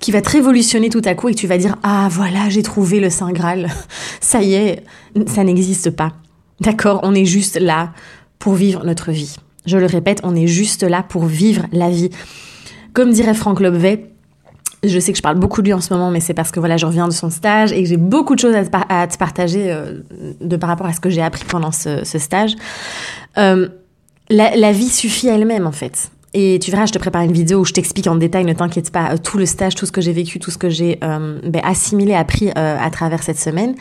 qui 0.00 0.12
va 0.12 0.22
te 0.22 0.30
révolutionner 0.30 0.90
tout 0.90 1.02
à 1.04 1.14
coup 1.14 1.28
et 1.28 1.34
tu 1.34 1.46
vas 1.46 1.58
dire 1.58 1.76
ah 1.82 2.08
voilà 2.10 2.48
j'ai 2.48 2.62
trouvé 2.62 3.00
le 3.00 3.10
saint 3.10 3.32
graal, 3.32 3.70
ça 4.20 4.42
y 4.42 4.54
est, 4.54 4.84
ça 5.26 5.44
n'existe 5.44 5.90
pas. 5.90 6.12
D'accord, 6.60 7.00
on 7.02 7.14
est 7.14 7.26
juste 7.26 7.58
là 7.60 7.92
pour 8.38 8.54
vivre 8.54 8.84
notre 8.84 9.12
vie. 9.12 9.36
Je 9.66 9.76
le 9.76 9.86
répète, 9.86 10.20
on 10.22 10.34
est 10.34 10.46
juste 10.46 10.84
là 10.84 11.02
pour 11.02 11.26
vivre 11.26 11.66
la 11.72 11.90
vie. 11.90 12.10
Comme 12.92 13.12
dirait 13.12 13.34
Franck 13.34 13.60
Lobvet, 13.60 14.10
je 14.84 14.98
sais 15.00 15.12
que 15.12 15.18
je 15.18 15.22
parle 15.22 15.38
beaucoup 15.38 15.60
de 15.62 15.66
lui 15.66 15.72
en 15.74 15.80
ce 15.80 15.92
moment, 15.92 16.10
mais 16.10 16.20
c'est 16.20 16.34
parce 16.34 16.50
que 16.50 16.60
voilà, 16.60 16.76
je 16.76 16.86
reviens 16.86 17.08
de 17.08 17.12
son 17.12 17.30
stage 17.30 17.72
et 17.72 17.82
que 17.82 17.88
j'ai 17.88 17.96
beaucoup 17.96 18.34
de 18.34 18.40
choses 18.40 18.54
à 18.54 18.64
te, 19.06 19.18
partager 19.18 19.72
euh, 19.72 20.00
de 20.40 20.56
par 20.56 20.68
rapport 20.68 20.86
à 20.86 20.92
ce 20.92 21.00
que 21.00 21.10
j'ai 21.10 21.22
appris 21.22 21.44
pendant 21.44 21.72
ce, 21.72 22.04
stage. 22.04 22.54
Euh, 23.38 23.68
la, 24.30 24.72
vie 24.72 24.88
suffit 24.88 25.28
à 25.28 25.34
elle-même 25.34 25.66
en 25.66 25.72
fait. 25.72 26.10
Et 26.38 26.58
tu 26.60 26.70
verras, 26.70 26.84
je 26.84 26.92
te 26.92 26.98
prépare 26.98 27.22
une 27.22 27.32
vidéo 27.32 27.60
où 27.60 27.64
je 27.64 27.72
t'explique 27.72 28.06
en 28.08 28.14
détail, 28.16 28.44
ne 28.44 28.52
t'inquiète 28.52 28.90
pas, 28.90 29.12
euh, 29.12 29.16
tout 29.16 29.38
le 29.38 29.46
stage, 29.46 29.74
tout 29.74 29.86
ce 29.86 29.92
que 29.92 30.02
j'ai 30.02 30.12
vécu, 30.12 30.38
tout 30.38 30.50
ce 30.50 30.58
que 30.58 30.68
j'ai 30.68 30.98
ben, 31.00 31.62
assimilé, 31.64 32.14
appris 32.14 32.50
à 32.50 32.90
travers 32.90 33.22
cette 33.22 33.38
semaine. 33.38 33.74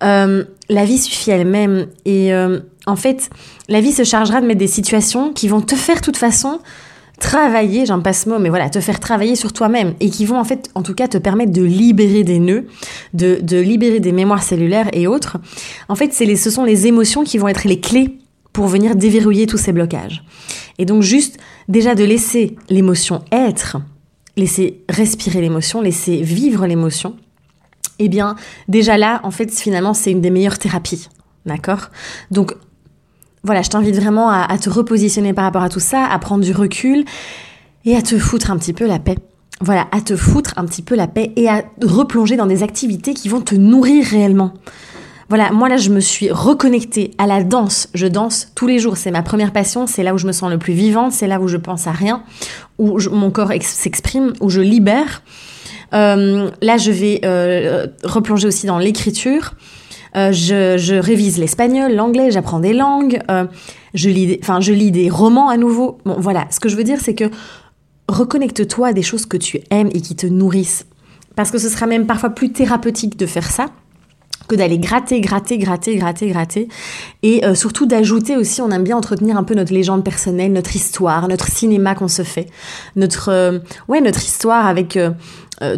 la 0.00 0.84
vie 0.84 0.98
suffit 0.98 1.30
elle-même. 1.30 1.86
Et 2.04 2.32
en 2.86 2.96
fait, 2.96 3.30
la 3.68 3.80
vie 3.80 3.92
se 3.92 4.04
chargera 4.04 4.40
de 4.42 4.46
mettre 4.46 4.58
des 4.58 4.66
situations 4.66 5.32
qui 5.32 5.48
vont 5.48 5.62
te 5.62 5.74
faire 5.74 5.96
de 5.96 6.00
toute 6.00 6.18
façon 6.18 6.60
travailler, 7.20 7.86
j'en 7.86 8.00
passe 8.00 8.26
mot, 8.26 8.38
mais 8.38 8.48
voilà, 8.48 8.68
te 8.68 8.80
faire 8.80 9.00
travailler 9.00 9.36
sur 9.36 9.52
toi-même 9.52 9.94
et 10.00 10.10
qui 10.10 10.24
vont 10.24 10.38
en 10.38 10.44
fait, 10.44 10.70
en 10.74 10.82
tout 10.82 10.94
cas, 10.94 11.08
te 11.08 11.18
permettre 11.18 11.52
de 11.52 11.62
libérer 11.62 12.24
des 12.24 12.38
nœuds, 12.38 12.66
de, 13.12 13.38
de 13.40 13.58
libérer 13.58 14.00
des 14.00 14.12
mémoires 14.12 14.42
cellulaires 14.42 14.88
et 14.92 15.06
autres. 15.06 15.38
En 15.88 15.94
fait, 15.94 16.12
c'est 16.12 16.24
les, 16.24 16.36
ce 16.36 16.50
sont 16.50 16.64
les 16.64 16.86
émotions 16.86 17.24
qui 17.24 17.38
vont 17.38 17.48
être 17.48 17.64
les 17.64 17.80
clés 17.80 18.18
pour 18.52 18.66
venir 18.66 18.94
déverrouiller 18.94 19.46
tous 19.46 19.58
ces 19.58 19.72
blocages. 19.72 20.22
Et 20.78 20.84
donc 20.84 21.02
juste 21.02 21.38
déjà 21.68 21.94
de 21.94 22.04
laisser 22.04 22.56
l'émotion 22.68 23.22
être, 23.32 23.78
laisser 24.36 24.82
respirer 24.88 25.40
l'émotion, 25.40 25.80
laisser 25.80 26.22
vivre 26.22 26.66
l'émotion, 26.66 27.16
eh 27.98 28.08
bien 28.08 28.36
déjà 28.68 28.98
là, 28.98 29.20
en 29.22 29.30
fait, 29.30 29.52
finalement, 29.52 29.94
c'est 29.94 30.10
une 30.10 30.20
des 30.20 30.30
meilleures 30.30 30.58
thérapies. 30.58 31.08
D'accord? 31.46 31.90
Donc 32.30 32.54
voilà, 33.44 33.60
je 33.62 33.68
t'invite 33.68 33.96
vraiment 33.96 34.30
à, 34.30 34.56
te 34.58 34.70
repositionner 34.70 35.34
par 35.34 35.44
rapport 35.44 35.62
à 35.62 35.68
tout 35.68 35.80
ça, 35.80 36.06
à 36.06 36.18
prendre 36.18 36.42
du 36.42 36.52
recul 36.52 37.04
et 37.84 37.94
à 37.94 38.00
te 38.00 38.18
foutre 38.18 38.50
un 38.50 38.56
petit 38.56 38.72
peu 38.72 38.86
la 38.86 38.98
paix. 38.98 39.16
Voilà, 39.60 39.86
à 39.92 40.00
te 40.00 40.16
foutre 40.16 40.54
un 40.56 40.64
petit 40.64 40.82
peu 40.82 40.96
la 40.96 41.06
paix 41.06 41.32
et 41.36 41.48
à 41.48 41.62
replonger 41.82 42.36
dans 42.36 42.46
des 42.46 42.62
activités 42.62 43.12
qui 43.12 43.28
vont 43.28 43.42
te 43.42 43.54
nourrir 43.54 44.06
réellement. 44.06 44.54
Voilà, 45.28 45.50
moi 45.52 45.68
là, 45.68 45.76
je 45.76 45.90
me 45.90 46.00
suis 46.00 46.30
reconnectée 46.30 47.12
à 47.18 47.26
la 47.26 47.42
danse. 47.42 47.88
Je 47.94 48.06
danse 48.06 48.48
tous 48.54 48.66
les 48.66 48.78
jours. 48.78 48.96
C'est 48.96 49.10
ma 49.10 49.22
première 49.22 49.52
passion. 49.52 49.86
C'est 49.86 50.02
là 50.02 50.14
où 50.14 50.18
je 50.18 50.26
me 50.26 50.32
sens 50.32 50.50
le 50.50 50.58
plus 50.58 50.74
vivante. 50.74 51.12
C'est 51.12 51.26
là 51.26 51.40
où 51.40 51.48
je 51.48 51.56
pense 51.56 51.86
à 51.86 51.92
rien, 51.92 52.22
où 52.78 52.98
mon 53.10 53.30
corps 53.30 53.52
s'exprime, 53.60 54.32
où 54.40 54.50
je 54.50 54.60
libère. 54.60 55.22
Euh, 55.94 56.50
là, 56.60 56.76
je 56.76 56.90
vais 56.90 57.20
euh, 57.24 57.86
replonger 58.02 58.48
aussi 58.48 58.66
dans 58.66 58.78
l'écriture. 58.78 59.54
Euh, 60.16 60.30
je, 60.32 60.94
révise 60.94 61.38
l'espagnol, 61.38 61.92
l'anglais, 61.92 62.30
j'apprends 62.30 62.60
des 62.60 62.72
langues, 62.72 63.18
je, 63.94 64.08
lis 64.08 64.38
enfin, 64.40 64.60
je 64.60 64.72
lis 64.72 64.92
des 64.92 65.10
romans 65.10 65.48
à 65.48 65.56
nouveau. 65.56 65.98
Bon, 66.04 66.16
voilà, 66.18 66.46
ce 66.50 66.60
que 66.60 66.68
je 66.68 66.76
veux 66.76 66.84
dire, 66.84 66.98
c'est 67.00 67.14
que 67.14 67.24
reconnecte-toi 68.08 68.88
à 68.88 68.92
des 68.92 69.02
choses 69.02 69.26
que 69.26 69.36
tu 69.36 69.60
aimes 69.70 69.90
et 69.92 70.00
qui 70.00 70.14
te 70.14 70.26
nourrissent. 70.26 70.86
Parce 71.34 71.50
que 71.50 71.58
ce 71.58 71.68
sera 71.68 71.86
même 71.86 72.06
parfois 72.06 72.30
plus 72.30 72.52
thérapeutique 72.52 73.18
de 73.18 73.26
faire 73.26 73.50
ça 73.50 73.66
que 74.46 74.54
d'aller 74.54 74.78
gratter, 74.78 75.20
gratter, 75.20 75.58
gratter, 75.58 75.96
gratter, 75.96 76.28
gratter. 76.28 76.68
Et 77.22 77.44
euh, 77.44 77.54
surtout 77.54 77.86
d'ajouter 77.86 78.36
aussi, 78.36 78.60
on 78.62 78.70
aime 78.70 78.84
bien 78.84 78.96
entretenir 78.96 79.36
un 79.36 79.44
peu 79.44 79.54
notre 79.54 79.72
légende 79.72 80.04
personnelle, 80.04 80.52
notre 80.52 80.76
histoire, 80.76 81.28
notre 81.28 81.48
cinéma 81.48 81.94
qu'on 81.94 82.08
se 82.08 82.22
fait, 82.22 82.46
notre, 82.96 83.30
euh, 83.30 83.58
ouais, 83.88 84.00
notre 84.00 84.22
histoire 84.22 84.66
avec 84.66 84.96
euh, 84.96 85.10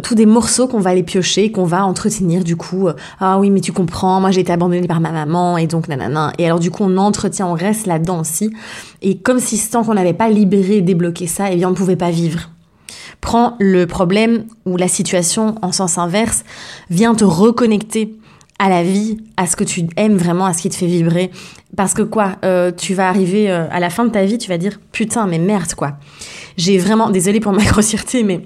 tous 0.01 0.15
des 0.15 0.25
morceaux 0.25 0.67
qu'on 0.67 0.79
va 0.79 0.89
aller 0.89 1.03
piocher, 1.03 1.51
qu'on 1.51 1.65
va 1.65 1.85
entretenir 1.85 2.43
du 2.43 2.55
coup. 2.55 2.87
ah 3.19 3.39
oui, 3.39 3.49
mais 3.49 3.61
tu 3.61 3.71
comprends, 3.71 4.19
moi 4.19 4.31
j'ai 4.31 4.41
été 4.41 4.51
abandonnée 4.51 4.87
par 4.87 4.99
ma 4.99 5.11
maman 5.11 5.57
et 5.57 5.67
donc 5.67 5.87
nanana. 5.87 6.33
Et 6.37 6.45
alors 6.45 6.59
du 6.59 6.71
coup 6.71 6.83
on 6.83 6.97
entretient, 6.97 7.47
on 7.47 7.53
reste 7.53 7.85
là-dedans 7.85 8.21
aussi. 8.21 8.51
Et 9.01 9.17
comme 9.17 9.39
si 9.39 9.57
tant 9.69 9.83
qu'on 9.83 9.93
n'avait 9.93 10.13
pas 10.13 10.29
libéré, 10.29 10.81
débloqué 10.81 11.27
ça, 11.27 11.51
eh 11.51 11.55
bien 11.55 11.67
on 11.67 11.71
ne 11.71 11.75
pouvait 11.75 11.95
pas 11.95 12.09
vivre. 12.09 12.49
Prends 13.21 13.55
le 13.59 13.85
problème 13.85 14.45
ou 14.65 14.77
la 14.77 14.87
situation 14.87 15.55
en 15.61 15.71
sens 15.71 15.97
inverse, 15.97 16.43
viens 16.89 17.15
te 17.15 17.25
reconnecter 17.25 18.15
à 18.59 18.69
la 18.69 18.83
vie, 18.83 19.17
à 19.37 19.45
ce 19.45 19.55
que 19.55 19.63
tu 19.63 19.87
aimes 19.97 20.17
vraiment, 20.17 20.45
à 20.45 20.53
ce 20.53 20.61
qui 20.61 20.69
te 20.69 20.75
fait 20.75 20.87
vibrer. 20.87 21.31
Parce 21.75 21.93
que 21.93 22.01
quoi, 22.01 22.37
euh, 22.43 22.71
tu 22.71 22.93
vas 22.93 23.09
arriver 23.09 23.51
euh, 23.51 23.67
à 23.69 23.79
la 23.79 23.89
fin 23.89 24.05
de 24.05 24.09
ta 24.09 24.25
vie, 24.25 24.37
tu 24.37 24.49
vas 24.49 24.57
dire 24.57 24.79
putain, 24.91 25.27
mais 25.27 25.39
merde 25.39 25.73
quoi. 25.73 25.97
J'ai 26.57 26.77
vraiment, 26.77 27.09
désolée 27.09 27.39
pour 27.39 27.53
ma 27.53 27.63
grossièreté, 27.65 28.23
mais 28.23 28.41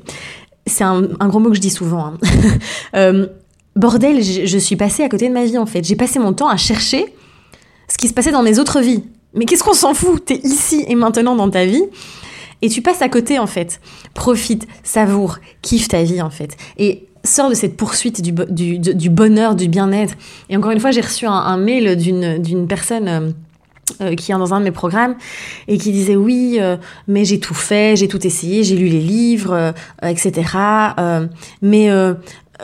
c'est 0.66 0.84
un, 0.84 1.02
gros 1.02 1.40
mot 1.40 1.50
que 1.50 1.56
je 1.56 1.62
dis 1.62 1.70
souvent. 1.70 2.06
Hein. 2.06 2.18
Euh, 2.96 3.28
bordel, 3.78 4.22
je, 4.22 4.46
je 4.46 4.58
suis 4.58 4.76
passée 4.76 5.02
à 5.02 5.08
côté 5.08 5.30
de 5.30 5.34
ma 5.34 5.46
vie 5.46 5.58
en 5.58 5.66
fait. 5.66 5.82
J'ai 5.86 5.96
passé 5.96 6.20
mon 6.20 6.34
temps 6.34 6.50
à 6.50 6.58
chercher 6.58 7.06
ce 7.88 7.98
qui 7.98 8.10
se 8.10 8.14
passait 8.14 8.32
dans 8.32 8.44
mes 8.44 8.60
autres 8.60 8.82
vies. 8.82 9.04
Mais 9.34 9.46
qu'est-ce 9.46 9.64
qu'on 9.64 9.74
s'en 9.74 9.94
fout? 9.94 10.26
T'es 10.26 10.42
ici 10.44 10.84
et 10.88 10.96
maintenant 10.96 11.36
dans 11.36 11.50
ta 11.50 11.66
vie. 11.66 11.84
Et 12.62 12.70
tu 12.70 12.82
passes 12.82 13.02
à 13.02 13.10
côté 13.10 13.40
en 13.40 13.48
fait. 13.48 13.80
Profite, 14.14 14.68
savoure, 14.84 15.38
kiffe 15.62 15.88
ta 15.88 16.04
vie 16.04 16.22
en 16.22 16.30
fait. 16.30 16.58
Et 16.78 17.08
sors 17.24 17.50
de 17.50 17.56
cette 17.56 17.78
poursuite 17.78 18.22
du, 18.22 18.32
du, 18.80 19.10
bonheur, 19.10 19.56
du 19.56 19.68
bien-être. 19.68 20.16
Et 20.50 20.58
encore 20.58 20.72
une 20.72 20.80
fois, 20.80 20.92
j'ai 20.92 21.02
reçu 21.02 21.26
un, 21.26 21.58
mail 21.58 21.98
d'une 21.98 22.68
personne 22.68 23.08
euh, 23.08 23.32
euh, 24.02 24.16
qui 24.16 24.32
est 24.32 24.36
dans 24.36 24.54
un 24.54 24.60
de 24.60 24.66
mes 24.66 24.72
programmes 24.72 25.16
et 25.68 25.78
qui 25.78 25.92
disait 25.92 26.16
oui, 26.16 26.58
euh, 26.60 26.78
mais 27.08 27.26
j'ai 27.26 27.40
tout 27.40 27.54
fait, 27.54 27.96
j'ai 27.96 28.08
tout 28.08 28.26
essayé, 28.26 28.64
j'ai 28.64 28.76
lu 28.76 28.88
les 28.88 29.02
livres, 29.02 29.74
etc. 30.02 30.32
mais 31.62 31.90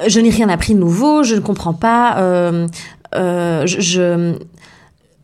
je 0.07 0.19
n'ai 0.19 0.29
rien 0.29 0.49
appris 0.49 0.73
de 0.73 0.79
nouveau, 0.79 1.23
je 1.23 1.35
ne 1.35 1.41
comprends 1.41 1.73
pas. 1.73 2.15
je, 3.13 4.37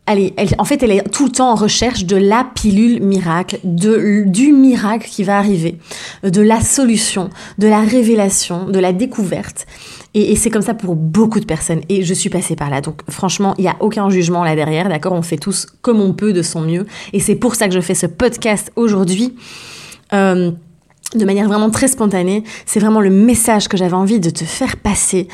elle 0.05 0.31
en 0.57 0.65
fait, 0.65 0.83
elle 0.83 0.91
est 0.91 1.09
tout 1.11 1.25
le 1.25 1.31
temps 1.31 1.51
en 1.51 1.55
recherche 1.55 2.05
de 2.05 2.17
la 2.17 2.45
pilule 2.55 3.01
miracle, 3.01 3.59
de, 3.63 4.23
du 4.25 4.51
miracle 4.51 5.07
qui 5.09 5.23
va 5.23 5.37
arriver, 5.37 5.77
de 6.23 6.41
la 6.41 6.59
solution, 6.59 7.29
de 7.57 7.67
la 7.67 7.81
révélation, 7.81 8.65
de 8.69 8.79
la 8.79 8.91
découverte. 8.91 9.65
Et, 10.13 10.35
c'est 10.35 10.49
comme 10.49 10.61
ça 10.61 10.73
pour 10.73 10.95
beaucoup 10.95 11.39
de 11.39 11.45
personnes. 11.45 11.81
Et 11.89 12.03
je 12.03 12.13
suis 12.13 12.29
passée 12.29 12.55
par 12.55 12.69
là. 12.69 12.81
Donc 12.81 13.01
franchement, 13.09 13.55
il 13.57 13.61
n'y 13.61 13.69
a 13.69 13.75
aucun 13.79 14.09
jugement 14.09 14.43
là 14.43 14.55
derrière. 14.55 14.89
D'accord? 14.89 15.13
On 15.13 15.21
fait 15.21 15.37
tous 15.37 15.67
comme 15.81 16.01
on 16.01 16.13
peut 16.13 16.33
de 16.33 16.41
son 16.41 16.61
mieux. 16.61 16.85
Et 17.13 17.19
c'est 17.19 17.35
pour 17.35 17.55
ça 17.55 17.67
que 17.67 17.73
je 17.73 17.81
fais 17.81 17.95
ce 17.95 18.05
podcast 18.05 18.71
aujourd'hui. 18.75 19.35
Euh, 20.13 20.51
de 21.15 21.25
manière 21.25 21.47
vraiment 21.47 21.69
très 21.69 21.87
spontanée. 21.87 22.43
C'est 22.65 22.79
vraiment 22.79 23.01
le 23.01 23.09
message 23.09 23.67
que 23.67 23.77
j'avais 23.77 23.93
envie 23.93 24.19
de 24.19 24.29
te 24.29 24.43
faire 24.43 24.77
passer 24.77 25.27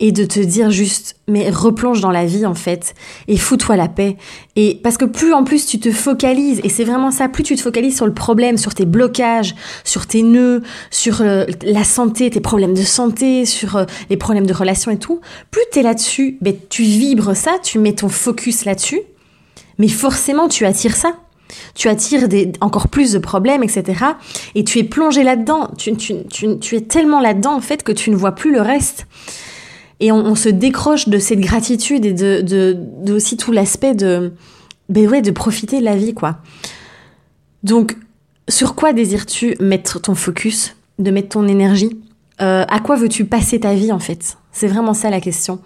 et 0.00 0.12
de 0.12 0.24
te 0.24 0.40
dire 0.40 0.70
juste, 0.70 1.16
mais 1.28 1.48
replonge 1.48 2.00
dans 2.00 2.10
la 2.10 2.24
vie 2.24 2.44
en 2.44 2.54
fait 2.54 2.94
et 3.28 3.36
fous-toi 3.36 3.76
la 3.76 3.88
paix. 3.88 4.16
Et 4.56 4.80
parce 4.82 4.96
que 4.96 5.04
plus 5.04 5.32
en 5.32 5.44
plus 5.44 5.66
tu 5.66 5.78
te 5.78 5.90
focalises, 5.90 6.60
et 6.64 6.68
c'est 6.68 6.84
vraiment 6.84 7.10
ça, 7.10 7.28
plus 7.28 7.42
tu 7.42 7.54
te 7.54 7.60
focalises 7.60 7.96
sur 7.96 8.06
le 8.06 8.14
problème, 8.14 8.58
sur 8.58 8.74
tes 8.74 8.84
blocages, 8.84 9.54
sur 9.84 10.06
tes 10.06 10.22
nœuds, 10.22 10.62
sur 10.90 11.20
euh, 11.20 11.44
la 11.62 11.84
santé, 11.84 12.30
tes 12.30 12.40
problèmes 12.40 12.74
de 12.74 12.82
santé, 12.82 13.46
sur 13.46 13.76
euh, 13.76 13.84
les 14.10 14.16
problèmes 14.16 14.46
de 14.46 14.52
relations 14.52 14.90
et 14.90 14.98
tout, 14.98 15.20
plus 15.50 15.62
tu 15.72 15.78
es 15.78 15.82
là-dessus, 15.82 16.38
ben, 16.40 16.54
tu 16.68 16.82
vibres 16.82 17.36
ça, 17.36 17.52
tu 17.62 17.78
mets 17.78 17.94
ton 17.94 18.08
focus 18.08 18.64
là-dessus, 18.64 19.00
mais 19.78 19.88
forcément 19.88 20.48
tu 20.48 20.66
attires 20.66 20.96
ça 20.96 21.14
tu 21.74 21.88
attires 21.88 22.28
des, 22.28 22.52
encore 22.60 22.88
plus 22.88 23.12
de 23.12 23.18
problèmes, 23.18 23.62
etc. 23.62 24.04
Et 24.54 24.64
tu 24.64 24.78
es 24.78 24.84
plongé 24.84 25.22
là-dedans. 25.22 25.70
Tu, 25.76 25.90
es 25.90 26.80
tellement 26.82 27.20
là-dedans, 27.20 27.54
en 27.54 27.60
fait, 27.60 27.82
que 27.82 27.92
tu 27.92 28.10
ne 28.10 28.16
vois 28.16 28.32
plus 28.32 28.52
le 28.52 28.60
reste. 28.60 29.06
Et 30.00 30.10
on, 30.10 30.34
se 30.34 30.48
décroche 30.48 31.08
de 31.08 31.18
cette 31.18 31.40
gratitude 31.40 32.04
et 32.04 32.12
de, 32.12 33.12
aussi 33.12 33.36
tout 33.36 33.52
l'aspect 33.52 33.94
de, 33.94 34.32
ben 34.88 35.08
ouais, 35.08 35.22
de 35.22 35.30
profiter 35.30 35.78
de 35.78 35.84
la 35.84 35.96
vie, 35.96 36.12
quoi. 36.12 36.38
Donc, 37.62 37.96
sur 38.48 38.74
quoi 38.74 38.92
désires-tu 38.92 39.56
mettre 39.60 40.00
ton 40.00 40.16
focus, 40.16 40.74
de 40.98 41.10
mettre 41.12 41.28
ton 41.30 41.46
énergie? 41.46 42.00
Euh, 42.40 42.64
À 42.68 42.80
quoi 42.80 42.96
veux-tu 42.96 43.24
passer 43.24 43.60
ta 43.60 43.74
vie, 43.74 43.92
en 43.92 44.00
fait? 44.00 44.36
C'est 44.50 44.66
vraiment 44.66 44.94
ça 44.94 45.08
la 45.08 45.20
question. 45.20 45.60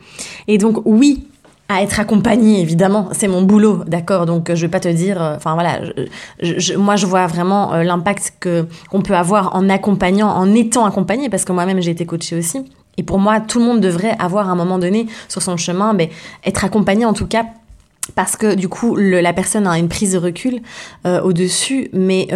Et 0.49 0.59
donc, 0.59 0.83
oui, 0.85 1.27
à 1.69 1.83
être 1.83 1.99
accompagné, 1.99 2.61
évidemment, 2.61 3.09
c'est 3.13 3.29
mon 3.29 3.43
boulot, 3.43 3.83
d'accord. 3.87 4.27
Donc 4.27 4.55
je 4.55 4.61
vais 4.61 4.71
pas 4.71 4.81
te 4.81 4.89
dire, 4.89 5.21
euh, 5.21 5.37
enfin 5.37 5.55
voilà, 5.55 5.81
moi 6.77 6.97
je 6.97 7.07
vois 7.07 7.27
vraiment 7.27 7.75
euh, 7.75 7.83
l'impact 7.83 8.35
que 8.39 8.67
qu'on 8.91 9.03
peut 9.03 9.17
avoir 9.17 9.55
en 9.57 9.69
accompagnant, 9.69 10.29
en 10.29 10.55
étant 10.55 10.85
accompagné, 10.85 11.29
parce 11.29 11.45
que 11.45 11.53
moi-même 11.53 11.81
j'ai 11.81 11.91
été 11.91 12.07
coachée 12.07 12.37
aussi. 12.37 12.65
Et 12.99 13.03
pour 13.03 13.19
moi, 13.19 13.41
tout 13.41 13.59
le 13.59 13.65
monde 13.65 13.81
devrait 13.81 14.17
avoir 14.19 14.49
à 14.49 14.53
un 14.53 14.55
moment 14.55 14.79
donné 14.79 15.07
sur 15.29 15.43
son 15.43 15.57
chemin, 15.57 15.93
mais 15.93 16.11
être 16.45 16.65
accompagné 16.65 17.05
en 17.05 17.13
tout 17.13 17.27
cas 17.27 17.45
parce 18.15 18.37
que 18.37 18.55
du 18.55 18.69
coup 18.69 18.95
la 18.95 19.33
personne 19.33 19.67
a 19.67 19.77
une 19.77 19.89
prise 19.89 20.13
de 20.13 20.19
recul 20.19 20.61
euh, 21.07 21.21
au-dessus, 21.23 21.91
mais 21.93 22.29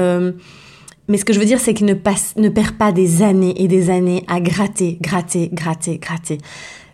mais 1.11 1.17
ce 1.17 1.25
que 1.25 1.33
je 1.33 1.41
veux 1.41 1.45
dire, 1.45 1.59
c'est 1.59 1.75
qu'il 1.75 1.87
ne, 1.87 1.95
ne 1.95 2.49
perd 2.49 2.77
pas 2.77 2.93
des 2.93 3.23
années 3.23 3.61
et 3.61 3.67
des 3.67 3.91
années 3.91 4.25
à 4.29 4.41
gratter, 4.41 4.97
gratter, 5.01 5.51
gratter, 5.53 5.99
gratter. 5.99 6.39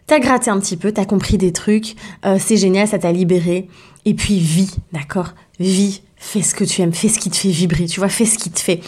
T'as 0.06 0.20
gratté 0.20 0.50
un 0.50 0.60
petit 0.60 0.76
peu, 0.76 0.92
t'as 0.92 1.04
compris 1.04 1.36
des 1.36 1.52
trucs, 1.52 1.96
euh, 2.24 2.38
c'est 2.38 2.56
génial, 2.56 2.86
ça 2.86 2.98
t'a 2.98 3.10
libéré. 3.10 3.68
Et 4.04 4.14
puis 4.14 4.38
vis, 4.38 4.76
d'accord? 4.92 5.30
Vis, 5.58 6.02
fais 6.16 6.42
ce 6.42 6.54
que 6.54 6.62
tu 6.62 6.80
aimes, 6.80 6.92
fais 6.94 7.08
ce 7.08 7.18
qui 7.18 7.28
te 7.28 7.36
fait 7.36 7.48
vibrer, 7.48 7.86
tu 7.86 7.98
vois, 7.98 8.08
fais 8.08 8.24
ce 8.24 8.38
qui 8.38 8.50
te 8.50 8.60
fait 8.60 8.80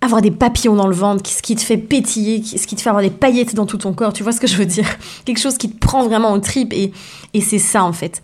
avoir 0.00 0.22
des 0.22 0.30
papillons 0.30 0.76
dans 0.76 0.86
le 0.86 0.94
ventre, 0.94 1.28
ce 1.28 1.42
qui 1.42 1.56
te 1.56 1.60
fait 1.60 1.76
pétiller, 1.76 2.42
ce 2.44 2.66
qui 2.66 2.76
te 2.76 2.80
fait 2.80 2.88
avoir 2.88 3.02
des 3.02 3.10
paillettes 3.10 3.54
dans 3.54 3.66
tout 3.66 3.78
ton 3.78 3.92
corps, 3.92 4.12
tu 4.12 4.22
vois 4.22 4.32
ce 4.32 4.38
que 4.38 4.46
je 4.46 4.56
veux 4.56 4.66
dire? 4.66 4.86
Quelque 5.24 5.40
chose 5.40 5.58
qui 5.58 5.70
te 5.70 5.78
prend 5.78 6.04
vraiment 6.06 6.32
au 6.32 6.38
trip 6.38 6.72
et, 6.72 6.92
et 7.34 7.40
c'est 7.40 7.58
ça 7.58 7.82
en 7.82 7.92
fait. 7.92 8.22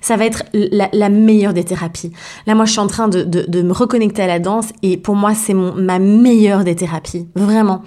Ça 0.00 0.16
va 0.16 0.24
être 0.24 0.44
la, 0.52 1.08
meilleure 1.08 1.52
des 1.52 1.64
thérapies. 1.64 2.12
Là 2.46 2.54
moi 2.54 2.64
je 2.64 2.70
suis 2.70 2.80
en 2.80 2.86
train 2.86 3.08
de, 3.08 3.24
de, 3.24 3.44
de 3.48 3.62
me 3.62 3.72
reconnecter 3.72 4.22
à 4.22 4.28
la 4.28 4.38
danse 4.38 4.68
et 4.82 4.96
pour 4.96 5.16
moi 5.16 5.34
c'est 5.34 5.54
ma 5.54 5.98
meilleure 5.98 6.62
des 6.62 6.76
thérapies, 6.76 7.26
vraiment. 7.34 7.82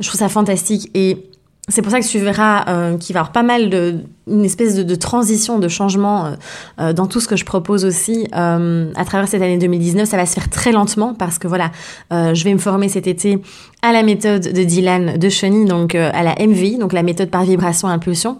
Je 0.00 0.08
trouve 0.08 0.18
ça 0.18 0.28
fantastique 0.28 0.90
et 0.94 1.29
c'est 1.70 1.82
pour 1.82 1.90
ça 1.90 2.00
que 2.00 2.06
tu 2.06 2.18
verras 2.18 2.64
euh, 2.68 2.98
qu'il 2.98 3.14
va 3.14 3.18
y 3.18 3.20
avoir 3.20 3.32
pas 3.32 3.42
mal 3.42 3.70
de 3.70 4.00
une 4.26 4.44
espèce 4.44 4.76
de, 4.76 4.94
transition, 4.94 5.58
de 5.58 5.66
changement 5.66 6.26
euh, 6.26 6.30
euh, 6.80 6.92
dans 6.92 7.08
tout 7.08 7.18
ce 7.18 7.26
que 7.26 7.34
je 7.34 7.44
propose 7.44 7.84
aussi 7.84 8.28
à 8.32 9.04
travers 9.04 9.26
cette 9.26 9.42
année 9.42 9.58
2019. 9.58 10.08
Ça 10.08 10.16
va 10.16 10.26
se 10.26 10.34
faire 10.34 10.48
très 10.48 10.70
lentement 10.70 11.14
parce 11.14 11.38
que 11.38 11.48
voilà, 11.48 11.72
je 12.10 12.44
vais 12.44 12.52
me 12.52 12.58
former 12.58 12.88
cet 12.88 13.06
été 13.06 13.40
à 13.82 13.92
la 13.92 14.02
méthode 14.02 14.42
de 14.42 14.62
Dylan 14.62 15.16
de 15.16 15.28
Chenille, 15.28 15.64
donc 15.64 15.94
à 15.94 16.22
la 16.22 16.34
MVI, 16.34 16.78
donc 16.78 16.92
la 16.92 17.02
méthode 17.02 17.30
par 17.30 17.44
vibration 17.44 17.88
impulsion. 17.88 18.38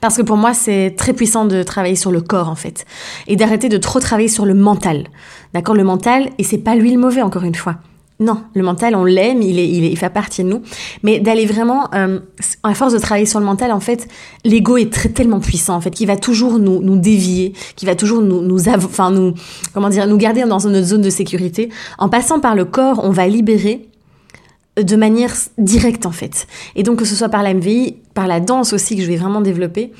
Parce 0.00 0.16
que 0.16 0.22
pour 0.22 0.36
moi, 0.36 0.52
c'est 0.52 0.94
très 0.96 1.12
puissant 1.12 1.44
de 1.44 1.62
travailler 1.62 1.96
sur 1.96 2.10
le 2.10 2.20
corps, 2.20 2.48
en 2.48 2.56
fait. 2.56 2.84
Et 3.28 3.36
d'arrêter 3.36 3.68
de 3.68 3.78
trop 3.78 4.00
travailler 4.00 4.28
sur 4.28 4.44
le 4.44 4.54
mental. 4.54 5.06
D'accord? 5.54 5.74
Le 5.74 5.84
mental, 5.84 6.30
et 6.38 6.44
c'est 6.44 6.58
pas 6.58 6.74
lui 6.74 6.90
le 6.92 6.98
mauvais, 6.98 7.22
encore 7.22 7.44
une 7.44 7.54
fois. 7.54 7.76
Non, 8.22 8.44
le 8.54 8.62
mental, 8.62 8.94
on 8.94 9.04
l'aime, 9.04 9.42
il, 9.42 9.58
est, 9.58 9.68
il, 9.68 9.96
fait 9.96 10.08
partie 10.08 10.44
de 10.44 10.48
nous. 10.48 10.62
Mais 11.02 11.18
d'aller 11.18 11.44
vraiment, 11.44 11.88
euh, 11.94 12.20
à 12.62 12.74
force 12.74 12.92
de 12.92 12.98
travailler 12.98 13.26
sur 13.26 13.40
le 13.40 13.46
mental, 13.46 13.72
en 13.72 13.80
fait, 13.80 14.06
l'ego 14.44 14.76
est 14.76 14.92
très, 14.92 15.08
tellement 15.08 15.40
puissant, 15.40 15.74
en 15.74 15.80
fait, 15.80 15.90
qu'il 15.90 16.06
va 16.06 16.16
toujours 16.16 16.58
nous, 16.58 16.80
nous 16.80 16.96
dévier, 16.96 17.52
qui 17.74 17.84
va 17.84 17.96
toujours 17.96 18.22
nous, 18.22 18.40
nous, 18.42 18.68
enfin, 18.68 19.10
nous, 19.10 19.34
comment 19.74 19.88
dire, 19.88 20.06
nous 20.06 20.16
garder 20.16 20.42
dans 20.42 20.60
notre 20.60 20.86
zone 20.86 21.02
de 21.02 21.10
sécurité. 21.10 21.68
En 21.98 22.08
passant 22.08 22.38
par 22.38 22.54
le 22.54 22.64
corps, 22.64 23.00
on 23.02 23.10
va 23.10 23.26
libérer 23.26 23.88
de 24.80 24.96
manière 24.96 25.34
directe, 25.58 26.06
en 26.06 26.12
fait. 26.12 26.46
Et 26.76 26.84
donc, 26.84 27.00
que 27.00 27.04
ce 27.04 27.16
soit 27.16 27.28
par 27.28 27.42
la 27.42 27.54
MVI, 27.54 27.96
par 28.14 28.28
la 28.28 28.38
danse 28.38 28.72
aussi, 28.72 28.96
que 28.96 29.02
je 29.02 29.08
vais 29.08 29.16
vraiment 29.16 29.40
développer, 29.40 29.92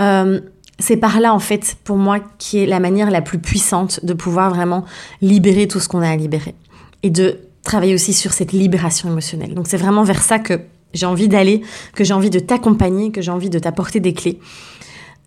euh, 0.00 0.40
c'est 0.78 0.96
par 0.96 1.20
là, 1.20 1.34
en 1.34 1.38
fait, 1.38 1.76
pour 1.84 1.96
moi, 1.96 2.20
qui 2.38 2.58
est 2.58 2.66
la 2.66 2.80
manière 2.80 3.10
la 3.10 3.22
plus 3.22 3.38
puissante 3.38 4.04
de 4.04 4.14
pouvoir 4.14 4.50
vraiment 4.50 4.84
libérer 5.20 5.68
tout 5.68 5.80
ce 5.80 5.88
qu'on 5.88 6.00
a 6.00 6.08
à 6.08 6.16
libérer. 6.16 6.54
Et 7.02 7.10
de 7.10 7.38
travailler 7.66 7.94
aussi 7.94 8.12
sur 8.12 8.32
cette 8.32 8.52
libération 8.52 9.08
émotionnelle. 9.08 9.54
Donc 9.54 9.66
c'est 9.66 9.76
vraiment 9.76 10.04
vers 10.04 10.22
ça 10.22 10.38
que 10.38 10.60
j'ai 10.94 11.06
envie 11.06 11.28
d'aller, 11.28 11.62
que 11.94 12.04
j'ai 12.04 12.14
envie 12.14 12.30
de 12.30 12.38
t'accompagner, 12.38 13.10
que 13.10 13.20
j'ai 13.20 13.30
envie 13.30 13.50
de 13.50 13.58
t'apporter 13.58 14.00
des 14.00 14.14
clés 14.14 14.38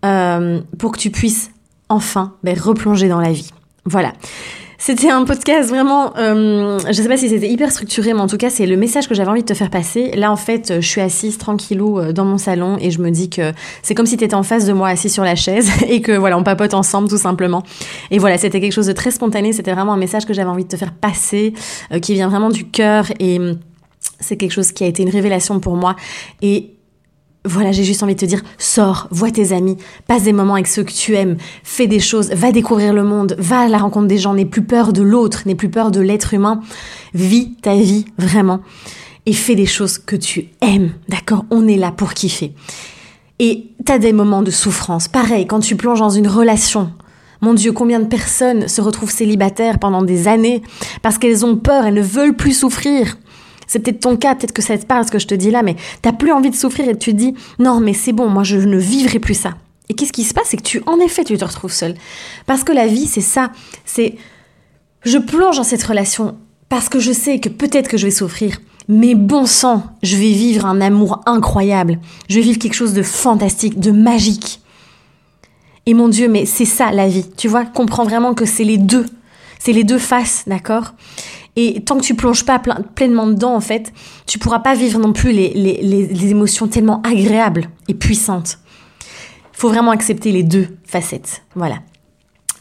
euh, 0.04 0.60
pour 0.78 0.92
que 0.92 0.98
tu 0.98 1.10
puisses 1.10 1.50
enfin 1.88 2.34
ben, 2.42 2.58
replonger 2.58 3.08
dans 3.08 3.20
la 3.20 3.32
vie. 3.32 3.50
Voilà. 3.84 4.12
C'était 4.82 5.10
un 5.10 5.24
podcast 5.24 5.68
vraiment, 5.68 6.16
euh, 6.16 6.78
je 6.86 6.92
sais 6.94 7.06
pas 7.06 7.18
si 7.18 7.28
c'était 7.28 7.50
hyper 7.50 7.70
structuré, 7.70 8.14
mais 8.14 8.20
en 8.20 8.26
tout 8.26 8.38
cas 8.38 8.48
c'est 8.48 8.64
le 8.64 8.78
message 8.78 9.08
que 9.08 9.14
j'avais 9.14 9.28
envie 9.28 9.42
de 9.42 9.46
te 9.46 9.52
faire 9.52 9.68
passer. 9.68 10.10
Là 10.12 10.32
en 10.32 10.36
fait, 10.36 10.80
je 10.80 10.86
suis 10.86 11.02
assise 11.02 11.36
tranquillou 11.36 11.98
euh, 11.98 12.12
dans 12.14 12.24
mon 12.24 12.38
salon 12.38 12.78
et 12.80 12.90
je 12.90 12.98
me 13.02 13.10
dis 13.10 13.28
que 13.28 13.52
c'est 13.82 13.94
comme 13.94 14.06
si 14.06 14.16
tu 14.16 14.24
étais 14.24 14.34
en 14.34 14.42
face 14.42 14.64
de 14.64 14.72
moi 14.72 14.88
assis 14.88 15.10
sur 15.10 15.22
la 15.22 15.36
chaise 15.36 15.70
et 15.86 16.00
que 16.00 16.12
voilà, 16.12 16.38
on 16.38 16.42
papote 16.44 16.72
ensemble 16.72 17.10
tout 17.10 17.18
simplement. 17.18 17.62
Et 18.10 18.18
voilà, 18.18 18.38
c'était 18.38 18.58
quelque 18.58 18.72
chose 18.72 18.86
de 18.86 18.92
très 18.92 19.10
spontané, 19.10 19.52
c'était 19.52 19.74
vraiment 19.74 19.92
un 19.92 19.98
message 19.98 20.24
que 20.24 20.32
j'avais 20.32 20.48
envie 20.48 20.64
de 20.64 20.70
te 20.70 20.76
faire 20.76 20.94
passer, 20.94 21.52
euh, 21.92 21.98
qui 21.98 22.14
vient 22.14 22.28
vraiment 22.28 22.48
du 22.48 22.64
cœur 22.64 23.04
et 23.18 23.38
hum, 23.38 23.58
c'est 24.18 24.38
quelque 24.38 24.52
chose 24.52 24.72
qui 24.72 24.84
a 24.84 24.86
été 24.86 25.02
une 25.02 25.10
révélation 25.10 25.60
pour 25.60 25.76
moi. 25.76 25.94
Et 26.40 26.70
voilà, 27.44 27.72
j'ai 27.72 27.84
juste 27.84 28.02
envie 28.02 28.14
de 28.14 28.20
te 28.20 28.26
dire, 28.26 28.42
sors, 28.58 29.08
vois 29.10 29.30
tes 29.30 29.52
amis, 29.52 29.76
passe 30.06 30.24
des 30.24 30.32
moments 30.32 30.54
avec 30.54 30.66
ceux 30.66 30.84
que 30.84 30.92
tu 30.92 31.14
aimes, 31.14 31.36
fais 31.64 31.86
des 31.86 32.00
choses, 32.00 32.30
va 32.30 32.52
découvrir 32.52 32.92
le 32.92 33.02
monde, 33.02 33.34
va 33.38 33.60
à 33.60 33.68
la 33.68 33.78
rencontre 33.78 34.08
des 34.08 34.18
gens, 34.18 34.34
n'aie 34.34 34.44
plus 34.44 34.62
peur 34.62 34.92
de 34.92 35.02
l'autre, 35.02 35.42
n'aie 35.46 35.54
plus 35.54 35.70
peur 35.70 35.90
de 35.90 36.00
l'être 36.00 36.34
humain, 36.34 36.60
vis 37.14 37.54
ta 37.62 37.74
vie 37.74 38.04
vraiment 38.18 38.60
et 39.26 39.32
fais 39.32 39.54
des 39.54 39.66
choses 39.66 39.98
que 39.98 40.16
tu 40.16 40.48
aimes, 40.60 40.92
d'accord? 41.08 41.44
On 41.50 41.68
est 41.68 41.76
là 41.76 41.92
pour 41.92 42.14
kiffer. 42.14 42.52
Et 43.38 43.68
t'as 43.84 43.98
des 43.98 44.12
moments 44.12 44.42
de 44.42 44.50
souffrance, 44.50 45.08
pareil, 45.08 45.46
quand 45.46 45.60
tu 45.60 45.76
plonges 45.76 46.00
dans 46.00 46.10
une 46.10 46.28
relation, 46.28 46.92
mon 47.40 47.54
Dieu, 47.54 47.72
combien 47.72 48.00
de 48.00 48.06
personnes 48.06 48.68
se 48.68 48.82
retrouvent 48.82 49.10
célibataires 49.10 49.78
pendant 49.78 50.02
des 50.02 50.28
années 50.28 50.62
parce 51.00 51.16
qu'elles 51.16 51.46
ont 51.46 51.56
peur, 51.56 51.86
elles 51.86 51.94
ne 51.94 52.02
veulent 52.02 52.36
plus 52.36 52.52
souffrir. 52.52 53.16
C'est 53.70 53.78
peut-être 53.78 54.00
ton 54.00 54.16
cas, 54.16 54.34
peut-être 54.34 54.50
que 54.50 54.62
ça 54.62 54.76
te 54.76 54.84
parle 54.84 55.06
ce 55.06 55.12
que 55.12 55.20
je 55.20 55.28
te 55.28 55.34
dis 55.36 55.52
là, 55.52 55.62
mais 55.62 55.76
t'as 56.02 56.10
plus 56.10 56.32
envie 56.32 56.50
de 56.50 56.56
souffrir 56.56 56.88
et 56.88 56.98
tu 56.98 57.12
te 57.12 57.16
dis 57.16 57.34
non, 57.60 57.78
mais 57.78 57.92
c'est 57.92 58.10
bon, 58.10 58.28
moi 58.28 58.42
je 58.42 58.56
ne 58.56 58.76
vivrai 58.76 59.20
plus 59.20 59.34
ça. 59.34 59.54
Et 59.88 59.94
qu'est-ce 59.94 60.12
qui 60.12 60.24
se 60.24 60.34
passe? 60.34 60.48
C'est 60.48 60.56
que 60.56 60.64
tu, 60.64 60.82
en 60.86 60.98
effet, 60.98 61.22
tu 61.22 61.38
te 61.38 61.44
retrouves 61.44 61.70
seul. 61.70 61.94
Parce 62.46 62.64
que 62.64 62.72
la 62.72 62.88
vie, 62.88 63.06
c'est 63.06 63.20
ça. 63.20 63.52
C'est 63.84 64.16
je 65.04 65.18
plonge 65.18 65.56
dans 65.56 65.62
cette 65.62 65.84
relation 65.84 66.36
parce 66.68 66.88
que 66.88 66.98
je 66.98 67.12
sais 67.12 67.38
que 67.38 67.48
peut-être 67.48 67.88
que 67.88 67.96
je 67.96 68.06
vais 68.06 68.10
souffrir. 68.10 68.58
Mais 68.88 69.14
bon 69.14 69.46
sang, 69.46 69.84
je 70.02 70.16
vais 70.16 70.32
vivre 70.32 70.66
un 70.66 70.80
amour 70.80 71.20
incroyable. 71.26 72.00
Je 72.28 72.36
vais 72.36 72.40
vivre 72.40 72.58
quelque 72.58 72.74
chose 72.74 72.92
de 72.92 73.04
fantastique, 73.04 73.78
de 73.78 73.92
magique. 73.92 74.60
Et 75.86 75.94
mon 75.94 76.08
Dieu, 76.08 76.26
mais 76.26 76.44
c'est 76.44 76.64
ça 76.64 76.90
la 76.90 77.06
vie. 77.06 77.24
Tu 77.36 77.46
vois, 77.46 77.66
comprends 77.66 78.04
vraiment 78.04 78.34
que 78.34 78.46
c'est 78.46 78.64
les 78.64 78.78
deux. 78.78 79.06
C'est 79.60 79.72
les 79.72 79.84
deux 79.84 79.98
faces, 79.98 80.44
d'accord? 80.48 80.94
Et 81.54 81.82
tant 81.82 81.98
que 81.98 82.02
tu 82.02 82.14
plonges 82.14 82.44
pas 82.44 82.58
pleinement 82.94 83.26
dedans, 83.26 83.54
en 83.54 83.60
fait, 83.60 83.92
tu 84.26 84.38
pourras 84.38 84.60
pas 84.60 84.74
vivre 84.74 84.98
non 84.98 85.12
plus 85.12 85.32
les, 85.32 86.30
émotions 86.30 86.66
tellement 86.66 87.02
agréables 87.02 87.68
et 87.86 87.94
puissantes. 87.94 88.58
Il 89.52 89.60
faut 89.60 89.68
vraiment 89.68 89.90
accepter 89.90 90.32
les 90.32 90.42
deux 90.42 90.68
facettes. 90.84 91.42
Voilà. 91.54 91.76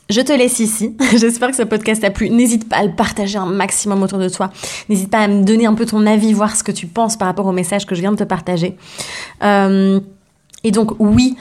Je 0.09 0.19
te 0.19 0.33
laisse 0.33 0.59
ici. 0.59 0.97
J'espère 1.15 1.51
que 1.51 1.55
ce 1.55 1.63
podcast 1.63 2.01
t'a 2.01 2.09
plu. 2.11 2.29
N'hésite 2.29 2.67
pas 2.67 2.77
à 2.77 2.83
le 2.83 2.93
partager 2.93 3.37
un 3.37 3.45
maximum 3.45 4.03
autour 4.03 4.19
de 4.19 4.27
toi. 4.27 4.51
N'hésite 4.89 5.09
pas 5.09 5.19
à 5.19 5.27
me 5.29 5.43
donner 5.43 5.67
un 5.67 5.75
peu 5.75 5.85
ton 5.85 6.05
avis, 6.05 6.33
voir 6.33 6.55
ce 6.55 6.63
que 6.63 6.71
tu 6.71 6.87
penses 6.87 7.15
par 7.15 7.27
rapport 7.27 7.45
au 7.45 7.53
message 7.53 7.85
que 7.85 7.95
je 7.95 8.01
viens 8.01 8.11
de 8.11 8.17
te 8.17 8.23
partager. 8.25 8.75
Euh, 9.43 10.01
et 10.65 10.71
donc, 10.71 10.99
oui, 10.99 11.37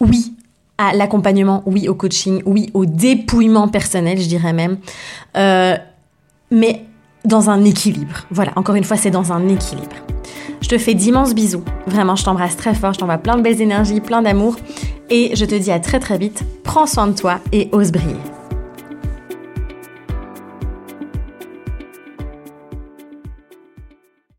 oui, 0.00 0.34
à 0.80 0.94
l'accompagnement, 0.94 1.62
oui 1.66 1.88
au 1.88 1.94
coaching, 1.94 2.42
oui 2.46 2.70
au 2.72 2.86
dépouillement 2.86 3.68
personnel, 3.68 4.18
je 4.18 4.26
dirais 4.26 4.54
même. 4.54 4.78
Euh, 5.36 5.76
mais 6.50 6.86
dans 7.26 7.50
un 7.50 7.64
équilibre. 7.64 8.24
Voilà, 8.30 8.52
encore 8.56 8.76
une 8.76 8.84
fois, 8.84 8.96
c'est 8.96 9.10
dans 9.10 9.30
un 9.30 9.46
équilibre. 9.48 9.94
Je 10.62 10.68
te 10.68 10.78
fais 10.78 10.94
d'immenses 10.94 11.34
bisous. 11.34 11.64
Vraiment, 11.86 12.16
je 12.16 12.24
t'embrasse 12.24 12.56
très 12.56 12.74
fort. 12.74 12.94
Je 12.94 12.98
t'envoie 12.98 13.18
plein 13.18 13.36
de 13.36 13.42
belles 13.42 13.60
énergies, 13.60 14.00
plein 14.00 14.22
d'amour. 14.22 14.56
Et 15.10 15.36
je 15.36 15.44
te 15.44 15.54
dis 15.54 15.70
à 15.70 15.80
très 15.80 16.00
très 16.00 16.16
vite. 16.16 16.44
Prends 16.64 16.86
soin 16.86 17.08
de 17.08 17.14
toi 17.14 17.40
et 17.52 17.68
ose 17.72 17.92
briller. 17.92 18.16